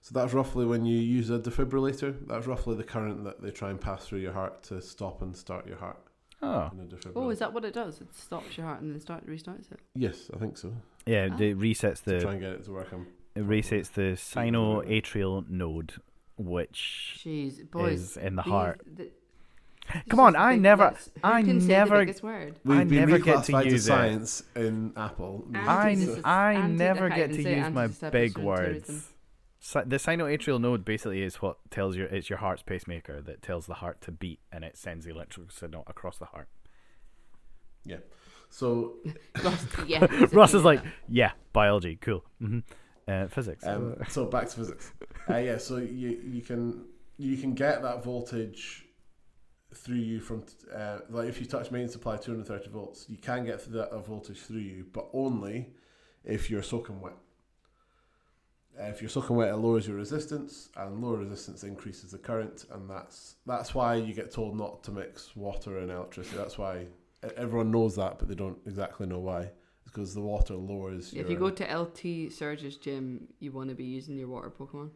So 0.04 0.10
that's 0.12 0.32
roughly 0.34 0.66
when 0.66 0.84
you 0.84 0.98
use 0.98 1.30
a 1.30 1.38
defibrillator. 1.38 2.26
That's 2.26 2.46
roughly 2.48 2.74
the 2.74 2.82
current 2.82 3.22
that 3.24 3.40
they 3.40 3.50
try 3.52 3.70
and 3.70 3.80
pass 3.80 4.04
through 4.06 4.18
your 4.18 4.32
heart 4.32 4.62
to 4.64 4.82
stop 4.82 5.22
and 5.22 5.34
start 5.34 5.64
your 5.66 5.76
heart. 5.78 5.96
Oh, 6.42 6.68
in 6.72 6.80
a 6.80 6.82
defibrillator. 6.84 7.12
Oh, 7.14 7.30
is 7.30 7.38
that 7.38 7.52
what 7.52 7.64
it 7.64 7.72
does? 7.72 8.00
It 8.00 8.12
stops 8.12 8.56
your 8.58 8.66
heart 8.66 8.80
and 8.82 8.92
then 8.92 9.00
start 9.00 9.24
restarts 9.28 9.70
it. 9.70 9.78
Yes, 9.94 10.28
I 10.34 10.38
think 10.38 10.58
so. 10.58 10.72
yeah. 11.06 11.28
Ah. 11.30 11.36
It 11.40 11.56
resets 11.56 12.02
To 12.02 12.20
try 12.20 12.20
the 12.20 12.28
and 12.30 12.40
get 12.40 12.50
it 12.50 12.64
to 12.64 12.72
work. 12.72 12.88
I'm 12.92 13.06
it 13.36 13.46
resets 13.48 13.92
the 13.92 14.16
sinoatrial 14.16 15.48
node, 15.48 15.94
which 16.36 17.20
Jeez, 17.24 17.70
boys. 17.70 18.00
is 18.00 18.16
in 18.16 18.34
the 18.36 18.42
these- 18.42 18.50
heart. 18.50 18.80
the- 18.84 19.10
Come 20.08 20.20
on, 20.20 20.36
I 20.36 20.56
never- 20.56 20.94
I 21.24 21.42
never- 21.42 22.06
word. 22.22 22.58
We've 22.64 22.78
I 22.78 22.84
never 22.84 23.18
get 23.18 23.44
to 23.44 23.52
reclassified 23.52 23.64
use 23.66 23.84
it. 23.84 23.86
science 23.86 24.42
in 24.54 24.92
Apple. 24.96 25.46
I, 25.54 25.96
I 26.24 26.66
never 26.68 27.08
get 27.08 27.32
to 27.32 27.42
use 27.42 27.70
my 27.70 27.86
big 28.10 28.36
words. 28.38 29.11
Si- 29.64 29.78
the 29.86 29.96
sinoatrial 29.96 30.60
node 30.60 30.84
basically 30.84 31.22
is 31.22 31.36
what 31.36 31.58
tells 31.70 31.94
your 31.96 32.08
it's 32.08 32.28
your 32.28 32.40
heart's 32.40 32.62
pacemaker 32.64 33.20
that 33.22 33.42
tells 33.42 33.66
the 33.66 33.74
heart 33.74 34.00
to 34.00 34.10
beat 34.10 34.40
and 34.50 34.64
it 34.64 34.76
sends 34.76 35.04
the 35.04 35.12
electrical 35.12 35.48
signal 35.50 35.84
across 35.86 36.18
the 36.18 36.24
heart. 36.24 36.48
Yeah. 37.84 37.98
So 38.50 38.94
Ross, 39.44 39.66
yeah, 39.86 40.26
Ross 40.32 40.52
is 40.52 40.64
like, 40.64 40.82
yeah. 40.82 40.90
yeah, 41.08 41.32
biology, 41.52 41.96
cool. 42.00 42.24
hmm 42.40 42.58
Uh, 43.06 43.28
physics. 43.28 43.64
Um, 43.64 43.96
so 44.08 44.26
back 44.26 44.48
to 44.48 44.56
physics. 44.56 44.92
Uh, 45.30 45.36
yeah, 45.36 45.58
so 45.58 45.76
you 45.76 46.20
you 46.24 46.42
can 46.42 46.86
you 47.16 47.36
can 47.36 47.54
get 47.54 47.82
that 47.82 48.02
voltage 48.02 48.86
through 49.72 49.96
you 50.10 50.18
from 50.18 50.44
uh, 50.74 50.98
like 51.08 51.28
if 51.28 51.38
you 51.40 51.46
touch 51.46 51.70
main 51.70 51.88
supply 51.88 52.16
230 52.16 52.68
volts, 52.68 53.06
you 53.08 53.16
can 53.16 53.44
get 53.44 53.60
through 53.62 53.74
that 53.78 53.96
voltage 54.04 54.40
through 54.40 54.58
you, 54.58 54.86
but 54.92 55.08
only 55.12 55.68
if 56.24 56.50
you're 56.50 56.64
soaking 56.64 57.00
wet. 57.00 57.14
Uh, 58.80 58.84
if 58.84 59.02
you're 59.02 59.08
soaking 59.10 59.36
wet, 59.36 59.50
it 59.50 59.56
lowers 59.56 59.86
your 59.86 59.96
resistance, 59.96 60.70
and 60.76 61.02
lower 61.02 61.18
resistance 61.18 61.62
increases 61.62 62.10
the 62.12 62.18
current, 62.18 62.64
and 62.72 62.88
that's 62.88 63.36
that's 63.46 63.74
why 63.74 63.94
you 63.96 64.14
get 64.14 64.30
told 64.32 64.56
not 64.56 64.82
to 64.84 64.90
mix 64.90 65.36
water 65.36 65.78
and 65.78 65.90
electricity. 65.90 66.36
That's 66.38 66.56
why 66.56 66.86
e- 67.24 67.28
everyone 67.36 67.70
knows 67.70 67.96
that, 67.96 68.18
but 68.18 68.28
they 68.28 68.34
don't 68.34 68.58
exactly 68.66 69.06
know 69.06 69.18
why. 69.18 69.40
It's 69.42 69.90
because 69.92 70.14
the 70.14 70.22
water 70.22 70.54
lowers. 70.54 71.08
If 71.12 71.28
your, 71.28 71.30
you 71.32 71.36
go 71.36 71.50
to 71.50 71.64
Lt. 71.76 72.32
Surge's 72.32 72.76
gym, 72.78 73.28
you 73.40 73.52
want 73.52 73.68
to 73.68 73.74
be 73.74 73.84
using 73.84 74.16
your 74.16 74.28
water 74.28 74.48
Pokemon. 74.50 74.90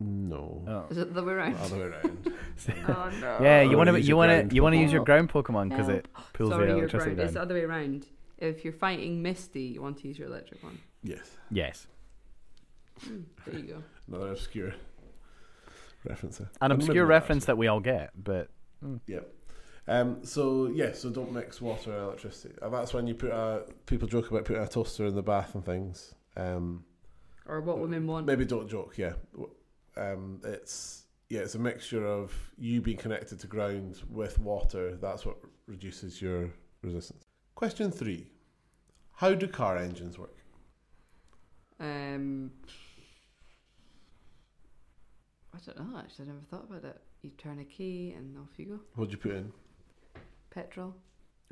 no, 0.00 0.64
Oh. 0.66 0.86
Is 0.90 0.98
it 0.98 1.12
the 1.14 1.22
way 1.22 1.34
around? 1.34 1.54
other 1.56 1.76
way 1.76 1.82
around. 1.84 2.32
oh 2.88 3.10
no. 3.20 3.38
yeah, 3.42 3.60
you 3.62 3.76
want 3.76 3.90
to 3.90 4.00
you 4.00 4.16
want 4.16 4.30
ground 4.30 4.50
to 4.50 4.56
you 4.56 4.62
want 4.62 4.74
to 4.74 4.80
use 4.80 4.92
your 4.92 5.04
ground 5.04 5.28
Pokemon 5.32 5.68
because 5.68 5.86
Help. 5.86 5.98
it 5.98 6.08
pulls 6.32 6.50
Sorry, 6.50 6.66
the 6.66 6.70
you're 6.72 6.78
electricity 6.80 7.14
ground. 7.14 7.26
It's 7.28 7.34
the 7.34 7.42
other 7.42 7.54
way 7.54 7.62
around. 7.62 8.06
If 8.38 8.64
you're 8.64 8.72
fighting 8.72 9.20
Misty, 9.22 9.62
you 9.74 9.82
want 9.82 9.98
to 9.98 10.08
use 10.08 10.18
your 10.18 10.28
electric 10.28 10.62
one. 10.64 10.78
yes. 11.02 11.36
Yes, 11.50 11.86
Hmm, 13.04 13.20
there 13.46 13.60
you 13.60 13.66
go. 13.66 13.82
Another 14.08 14.32
obscure 14.32 14.74
reference. 16.04 16.38
there. 16.38 16.50
an 16.60 16.72
Or 16.72 16.74
obscure 16.76 17.06
reference 17.06 17.44
actually. 17.44 17.52
that 17.52 17.58
we 17.58 17.66
all 17.68 17.80
get, 17.80 18.10
but 18.22 18.48
Yeah. 19.06 19.20
Um, 19.88 20.24
so 20.24 20.66
yeah, 20.68 20.92
so 20.92 21.10
don't 21.10 21.32
mix 21.32 21.60
water 21.60 21.92
and 21.92 22.02
electricity. 22.02 22.54
And 22.62 22.72
that's 22.72 22.92
when 22.94 23.06
you 23.06 23.14
put 23.14 23.30
a 23.30 23.64
people 23.86 24.06
joke 24.08 24.30
about 24.30 24.44
putting 24.44 24.62
a 24.62 24.68
toaster 24.68 25.06
in 25.06 25.14
the 25.14 25.22
bath 25.22 25.54
and 25.54 25.64
things. 25.64 26.14
Um, 26.36 26.84
Or 27.46 27.60
what 27.60 27.78
women 27.78 28.06
want. 28.06 28.26
maybe 28.26 28.44
don't 28.44 28.68
joke. 28.68 28.96
Yeah. 28.98 29.14
Um, 29.96 30.40
it's 30.44 31.06
yeah, 31.28 31.40
it's 31.40 31.54
a 31.54 31.58
mixture 31.58 32.06
of 32.06 32.32
you 32.58 32.80
being 32.80 32.96
connected 32.98 33.40
to 33.40 33.46
ground 33.46 34.02
with 34.10 34.38
water. 34.38 34.96
That's 34.96 35.24
what 35.26 35.36
reduces 35.66 36.20
your 36.22 36.50
resistance. 36.82 37.24
Question 37.54 37.90
three: 37.90 38.26
How 39.14 39.34
do 39.34 39.46
car 39.48 39.76
engines 39.76 40.18
work? 40.18 40.36
Um, 41.80 42.50
I 45.54 45.58
don't 45.66 45.78
know. 45.92 45.98
Actually, 45.98 46.24
I 46.26 46.28
never 46.28 46.40
thought 46.50 46.64
about 46.70 46.84
it. 46.84 47.00
You 47.22 47.30
turn 47.30 47.58
a 47.58 47.64
key 47.64 48.14
and 48.16 48.36
off 48.38 48.48
you 48.58 48.66
go. 48.66 48.80
What'd 48.94 49.12
you 49.12 49.18
put 49.18 49.32
in? 49.32 49.52
Petrol, 50.50 50.94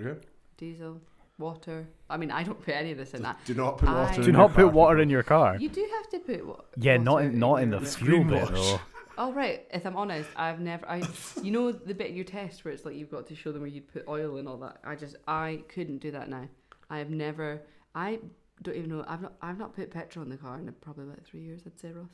Okay. 0.01 0.19
diesel, 0.57 1.01
water. 1.39 1.87
I 2.11 2.17
mean, 2.17 2.31
I 2.31 2.43
don't 2.43 2.61
put 2.61 2.75
any 2.75 2.91
of 2.93 2.99
this 2.99 3.15
in 3.15 3.23
that. 3.23 3.39
Do 3.45 3.55
not 3.55 3.79
put 3.79 3.89
water. 3.89 4.01
I- 4.01 4.15
in 4.15 4.21
do 4.21 4.27
your 4.29 4.33
not 4.33 4.53
car, 4.55 4.65
put 4.65 4.73
water 4.73 4.99
in 4.99 5.11
your 5.11 5.23
car. 5.23 5.57
You 5.59 5.69
do 5.69 5.89
have 5.97 6.09
to 6.11 6.19
put 6.21 6.47
wa- 6.47 6.61
Yeah, 6.77 6.97
not 6.97 7.23
in, 7.23 7.39
not 7.39 7.57
in 7.63 7.71
the 7.71 7.79
your- 7.81 7.87
fuel 7.89 8.25
bit 8.25 8.43
Screenwash. 8.49 8.55
though. 8.55 8.81
Oh 9.21 9.33
right. 9.33 9.67
If 9.73 9.85
I'm 9.85 9.97
honest, 9.97 10.31
I've 10.37 10.61
never. 10.61 10.89
I, 10.89 11.03
you 11.43 11.51
know, 11.51 11.73
the 11.73 11.93
bit 11.95 12.09
in 12.09 12.15
your 12.17 12.25
test 12.25 12.65
where 12.65 12.73
it's 12.73 12.85
like 12.85 12.95
you've 12.95 13.11
got 13.11 13.27
to 13.29 13.35
show 13.35 13.51
them 13.51 13.63
where 13.63 13.71
you'd 13.71 13.89
put 13.93 14.07
oil 14.07 14.37
and 14.37 14.47
all 14.49 14.59
that. 14.59 14.79
I 14.85 14.95
just, 14.95 15.17
I 15.27 15.65
couldn't 15.69 15.99
do 15.99 16.13
that 16.13 16.29
now. 16.29 16.49
I 16.89 16.99
have 16.99 17.11
never. 17.11 17.63
I 17.97 18.21
don't 18.63 18.77
even 18.77 18.91
know. 18.91 19.05
I've 19.09 19.21
not. 19.23 19.33
I've 19.43 19.59
not 19.59 19.75
put 19.75 19.91
petrol 19.91 20.23
in 20.25 20.31
the 20.31 20.37
car 20.37 20.57
in 20.59 20.73
probably 20.81 21.05
like 21.07 21.25
three 21.25 21.41
years. 21.41 21.63
I'd 21.67 21.79
say, 21.81 21.91
Ross. 21.91 22.11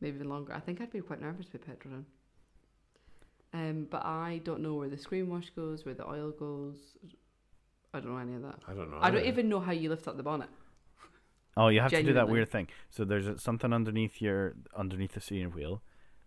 Maybe 0.00 0.16
even 0.16 0.28
longer. 0.28 0.52
I 0.52 0.60
think 0.60 0.80
I'd 0.80 0.90
be 0.90 1.00
quite 1.00 1.20
nervous 1.20 1.46
to 1.46 1.58
put 1.58 1.66
petrol 1.66 1.94
in. 1.94 2.06
Um, 3.52 3.86
but 3.90 4.04
I 4.04 4.40
don't 4.44 4.60
know 4.60 4.74
where 4.74 4.88
the 4.88 4.98
screen 4.98 5.28
wash 5.28 5.50
goes, 5.50 5.84
where 5.84 5.94
the 5.94 6.06
oil 6.06 6.30
goes. 6.30 6.76
I 7.94 8.00
don't 8.00 8.12
know 8.12 8.18
any 8.18 8.34
of 8.34 8.42
that. 8.42 8.60
I 8.68 8.74
don't 8.74 8.90
know. 8.90 8.98
I 9.00 9.10
don't 9.10 9.24
even 9.24 9.48
know 9.48 9.60
how 9.60 9.72
you 9.72 9.88
lift 9.88 10.06
up 10.06 10.16
the 10.16 10.22
bonnet. 10.22 10.50
Oh, 11.56 11.68
you 11.68 11.80
have 11.80 11.90
to 11.90 12.02
do 12.02 12.12
that 12.12 12.28
weird 12.28 12.50
thing. 12.50 12.68
So 12.90 13.04
there's 13.04 13.42
something 13.42 13.72
underneath 13.72 14.20
your 14.22 14.54
underneath 14.76 15.12
the 15.12 15.20
steering 15.20 15.52
wheel 15.52 15.82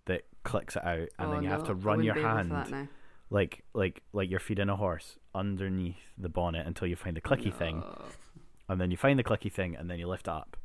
that 0.05 0.23
clicks 0.43 0.75
it 0.75 0.83
out, 0.83 1.09
and 1.19 1.29
oh, 1.29 1.31
then 1.31 1.43
you 1.43 1.49
have 1.49 1.65
to 1.65 1.75
run 1.75 2.03
your 2.03 2.15
be 2.15 2.19
able 2.21 2.29
for 2.29 2.35
hand 2.35 2.89
like 3.31 3.63
like 3.73 4.03
like 4.13 4.29
you're 4.29 4.39
feeding 4.39 4.69
a 4.69 4.75
horse 4.75 5.17
underneath 5.33 5.95
the 6.17 6.29
bonnet 6.29 6.67
until 6.67 6.87
you 6.87 6.95
find 6.95 7.15
the 7.15 7.21
clicky 7.21 7.53
thing, 7.53 7.83
and 8.67 8.79
then 8.79 8.91
you 8.91 8.97
find 8.97 9.17
the 9.17 9.23
clicky 9.23 9.51
thing, 9.51 9.75
and 9.75 9.89
then 9.89 9.97
you 9.97 10.07
lift 10.07 10.27
it 10.27 10.31
up. 10.31 10.57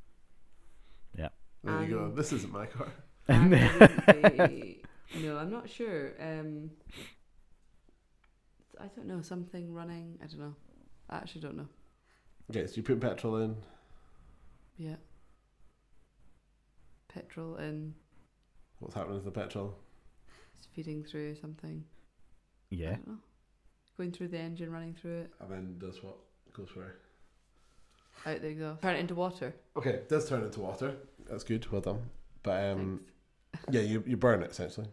Yeah. 1.64 1.70
There 1.72 1.82
you 1.84 1.94
go. 1.96 2.04
Um, 2.04 2.14
This 2.14 2.32
isn't 2.32 2.52
my 2.52 2.66
car. 2.66 2.88
I 3.28 3.38
wouldn't 3.40 4.76
no, 5.22 5.36
I'm 5.38 5.50
not 5.50 5.68
sure. 5.68 6.12
Um, 6.20 6.70
I 8.80 8.86
don't 8.94 9.06
know. 9.06 9.20
Something 9.22 9.72
running. 9.72 10.18
I 10.22 10.26
don't 10.26 10.38
know. 10.40 10.54
I 11.10 11.16
actually 11.16 11.40
don't 11.42 11.56
know. 11.56 11.68
Okay, 12.50 12.66
so 12.66 12.74
you 12.76 12.82
put 12.82 13.00
petrol 13.00 13.38
in. 13.38 13.56
Yeah. 14.76 14.96
Petrol 17.08 17.56
in. 17.56 17.94
What's 18.78 18.94
happening 18.94 19.18
to 19.20 19.24
the 19.24 19.30
petrol? 19.30 19.74
it's 20.58 20.66
feeding 20.74 21.02
through 21.04 21.34
something. 21.36 21.84
I 22.72 22.74
Yeah. 22.74 22.90
don't 22.96 23.06
know. 23.08 23.18
Going 23.96 24.12
through 24.12 24.28
the 24.28 24.38
engine, 24.38 24.70
running 24.70 24.94
through 24.94 25.20
it, 25.22 25.32
And 25.40 25.50
then 25.50 25.78
does 25.78 26.02
what? 26.02 26.16
Goes 26.52 26.74
where? 26.76 26.96
Out 28.24 28.40
the 28.40 28.48
exhaust. 28.48 28.82
Turn 28.82 28.96
it 28.96 29.00
into 29.00 29.14
water. 29.14 29.54
Okay, 29.76 29.90
it 29.90 30.08
does 30.08 30.28
turn 30.28 30.42
into 30.42 30.60
water. 30.60 30.94
That's 31.28 31.44
good. 31.44 31.70
Well 31.70 31.80
done. 31.80 32.02
But 32.42 32.64
um, 32.72 33.00
yeah, 33.70 33.80
you, 33.82 34.02
you 34.06 34.16
burn 34.16 34.42
it 34.42 34.50
essentially. 34.50 34.86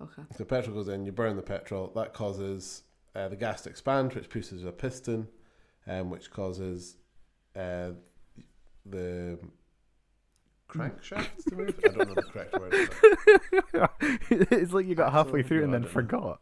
Okay. 0.00 0.22
So 0.36 0.44
petrol 0.44 0.74
goes 0.76 0.88
in, 0.88 1.04
you 1.06 1.12
burn 1.12 1.36
the 1.36 1.42
petrol. 1.42 1.92
That 1.94 2.12
causes 2.14 2.82
uh, 3.14 3.28
the 3.28 3.36
gas 3.36 3.62
to 3.62 3.70
expand, 3.70 4.14
which 4.14 4.28
pushes 4.28 4.64
a 4.64 4.72
piston, 4.72 5.28
um, 5.86 6.10
which 6.10 6.30
causes 6.30 6.96
uh, 7.54 7.90
the 8.84 9.38
crankshaft 10.68 11.44
to 11.48 11.54
move. 11.54 11.78
I 11.84 11.88
don't 11.88 12.08
know 12.08 12.14
the 12.14 12.22
correct 12.22 12.58
word. 12.58 13.88
it's 14.50 14.72
like 14.72 14.86
you 14.86 14.94
got 14.94 15.12
halfway 15.12 15.42
through 15.42 15.62
and 15.64 15.72
no, 15.72 15.76
I 15.78 15.80
then 15.82 15.88
forgot. 15.90 16.40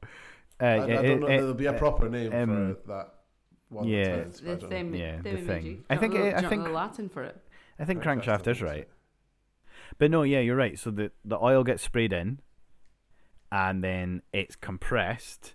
Uh, 0.61 0.65
I, 0.65 0.75
I 0.85 0.87
don't 1.03 1.21
know. 1.21 1.27
it- 1.27 1.39
There'll 1.39 1.55
be 1.55 1.67
a 1.67 1.73
proper 1.73 2.09
name 2.09 2.33
um, 2.33 2.77
for 2.85 2.89
that 2.93 3.15
one. 3.71 3.89
yeah. 3.89 4.17
that's 4.17 4.41
The 4.41 4.51
I 4.51 4.55
don't 4.55 4.63
know. 4.63 4.69
thing. 4.69 4.95
Yeah, 4.95 5.17
the 5.17 5.23
thing. 5.37 5.47
thing. 5.47 5.85
I 5.89 5.97
think 5.97 6.13
Do 6.13 6.19
you 6.19 6.25
it- 6.27 6.35
I 6.35 6.41
the- 6.43 6.49
think- 6.49 6.69
Latin 6.69 7.09
for 7.09 7.23
it. 7.25 7.37
I 7.79 7.85
think 7.87 8.03
Crankshaft, 8.03 8.43
crankshaft 8.43 8.47
is 8.49 8.63
right. 8.63 8.89
But 9.99 10.11
no, 10.11 10.23
yeah, 10.23 10.41
you're 10.41 10.57
right. 10.57 10.79
So 10.79 10.91
the 10.91 11.11
the 11.25 11.39
oil 11.39 11.65
gets 11.65 11.83
sprayed 11.83 12.13
in, 12.13 12.41
and 13.51 13.83
then 13.83 14.23
it's 14.33 14.55
compressed, 14.57 15.55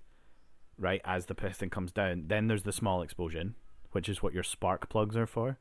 right 0.77 1.01
as 1.05 1.27
the 1.27 1.35
piston 1.35 1.69
comes 1.69 1.91
down. 1.91 2.23
Then 2.27 2.47
there's 2.47 2.63
the 2.63 2.71
small 2.73 3.01
explosion, 3.03 3.55
which 3.91 4.09
is 4.09 4.23
what 4.23 4.33
your 4.33 4.43
spark 4.43 4.89
plugs 4.89 5.15
are 5.15 5.27
for. 5.27 5.59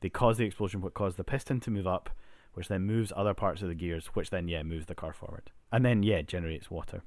They 0.00 0.08
cause 0.10 0.38
the 0.38 0.44
explosion, 0.44 0.80
what 0.80 0.94
cause 0.94 1.16
the 1.16 1.24
piston 1.24 1.58
to 1.60 1.70
move 1.70 1.86
up, 1.86 2.10
which 2.54 2.68
then 2.68 2.82
moves 2.82 3.12
other 3.16 3.34
parts 3.34 3.62
of 3.62 3.68
the 3.68 3.74
gears, 3.74 4.06
which 4.08 4.30
then 4.30 4.46
yeah 4.48 4.62
moves 4.62 4.86
the 4.86 4.94
car 4.94 5.12
forward, 5.12 5.50
and 5.72 5.84
then 5.84 6.02
yeah 6.02 6.22
generates 6.22 6.70
water. 6.70 7.02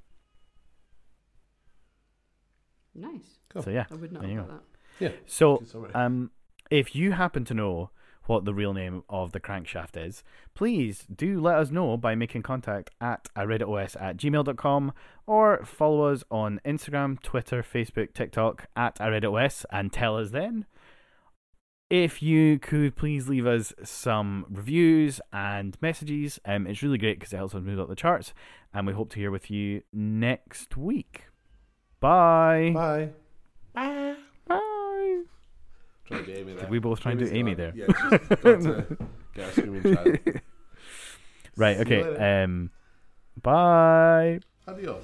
Nice. 2.96 3.40
Cool. 3.50 3.64
So 3.64 3.70
yeah, 3.70 3.86
I 3.92 3.96
would 3.96 4.12
not 4.12 4.22
There 4.24 4.32
you 4.32 4.38
have 4.40 4.48
that. 4.48 4.62
Yeah. 5.00 5.12
So, 5.26 5.58
Good 5.58 5.96
um, 5.96 6.32
if 6.70 6.96
you 6.96 7.12
happen 7.14 7.46
to 7.46 7.54
know 7.54 7.92
what 8.30 8.46
the 8.46 8.54
real 8.54 8.74
name 8.74 9.04
of 9.10 9.32
the 9.32 9.40
crankshaft 9.40 9.98
is, 9.98 10.24
please 10.54 11.06
do 11.14 11.42
let 11.42 11.56
us 11.56 11.72
know 11.72 11.98
by 11.98 12.14
making 12.14 12.44
contact 12.44 12.92
at 13.02 13.28
ireaditos 13.36 14.00
at 14.00 14.18
gmail.com 14.18 14.94
or 15.26 15.66
follow 15.66 16.04
us 16.12 16.24
on 16.30 16.62
Instagram, 16.64 17.20
Twitter, 17.22 17.64
Facebook, 17.64 18.14
TikTok 18.14 18.68
at 18.76 19.00
ireaditos 19.00 19.66
and 19.72 19.92
tell 19.92 20.18
us 20.18 20.30
then. 20.30 20.66
If 21.90 22.22
you 22.22 22.60
could 22.60 22.96
please 22.96 23.28
leave 23.28 23.48
us 23.48 23.74
some 23.84 24.46
reviews 24.48 25.20
and 25.34 25.76
messages, 25.82 26.40
um, 26.46 26.68
it's 26.68 26.84
really 26.84 27.00
great 27.00 27.18
because 27.20 27.34
it 27.34 27.38
helps 27.38 27.56
us 27.56 27.64
move 27.64 27.80
up 27.80 27.90
the 27.90 27.96
charts, 27.96 28.32
and 28.72 28.86
we 28.86 28.94
hope 28.94 29.10
to 29.14 29.20
hear 29.20 29.32
with 29.32 29.50
you 29.50 29.82
next 29.92 30.78
week. 30.78 31.24
Bye. 32.00 32.72
Bye. 32.76 33.10
Bye. 33.74 34.09
Trying 36.10 36.26
to 36.26 36.34
do 36.34 36.40
Amy 36.40 36.54
there. 36.54 36.62
Did 36.62 36.70
we 36.72 36.80
both 36.80 37.00
try 37.00 37.12
and 37.12 37.20
do 37.20 37.30
Amy 37.32 37.54
there? 37.54 37.72
Yeah, 37.76 37.86
she's 37.88 38.38
got 38.42 38.64
get 39.36 39.50
a 39.50 39.52
screaming 39.52 39.96
child. 39.96 40.18
Right. 41.56 41.78
Okay. 41.78 42.44
Um. 42.44 42.72
Bye. 43.42 44.40
Adios. 44.68 45.04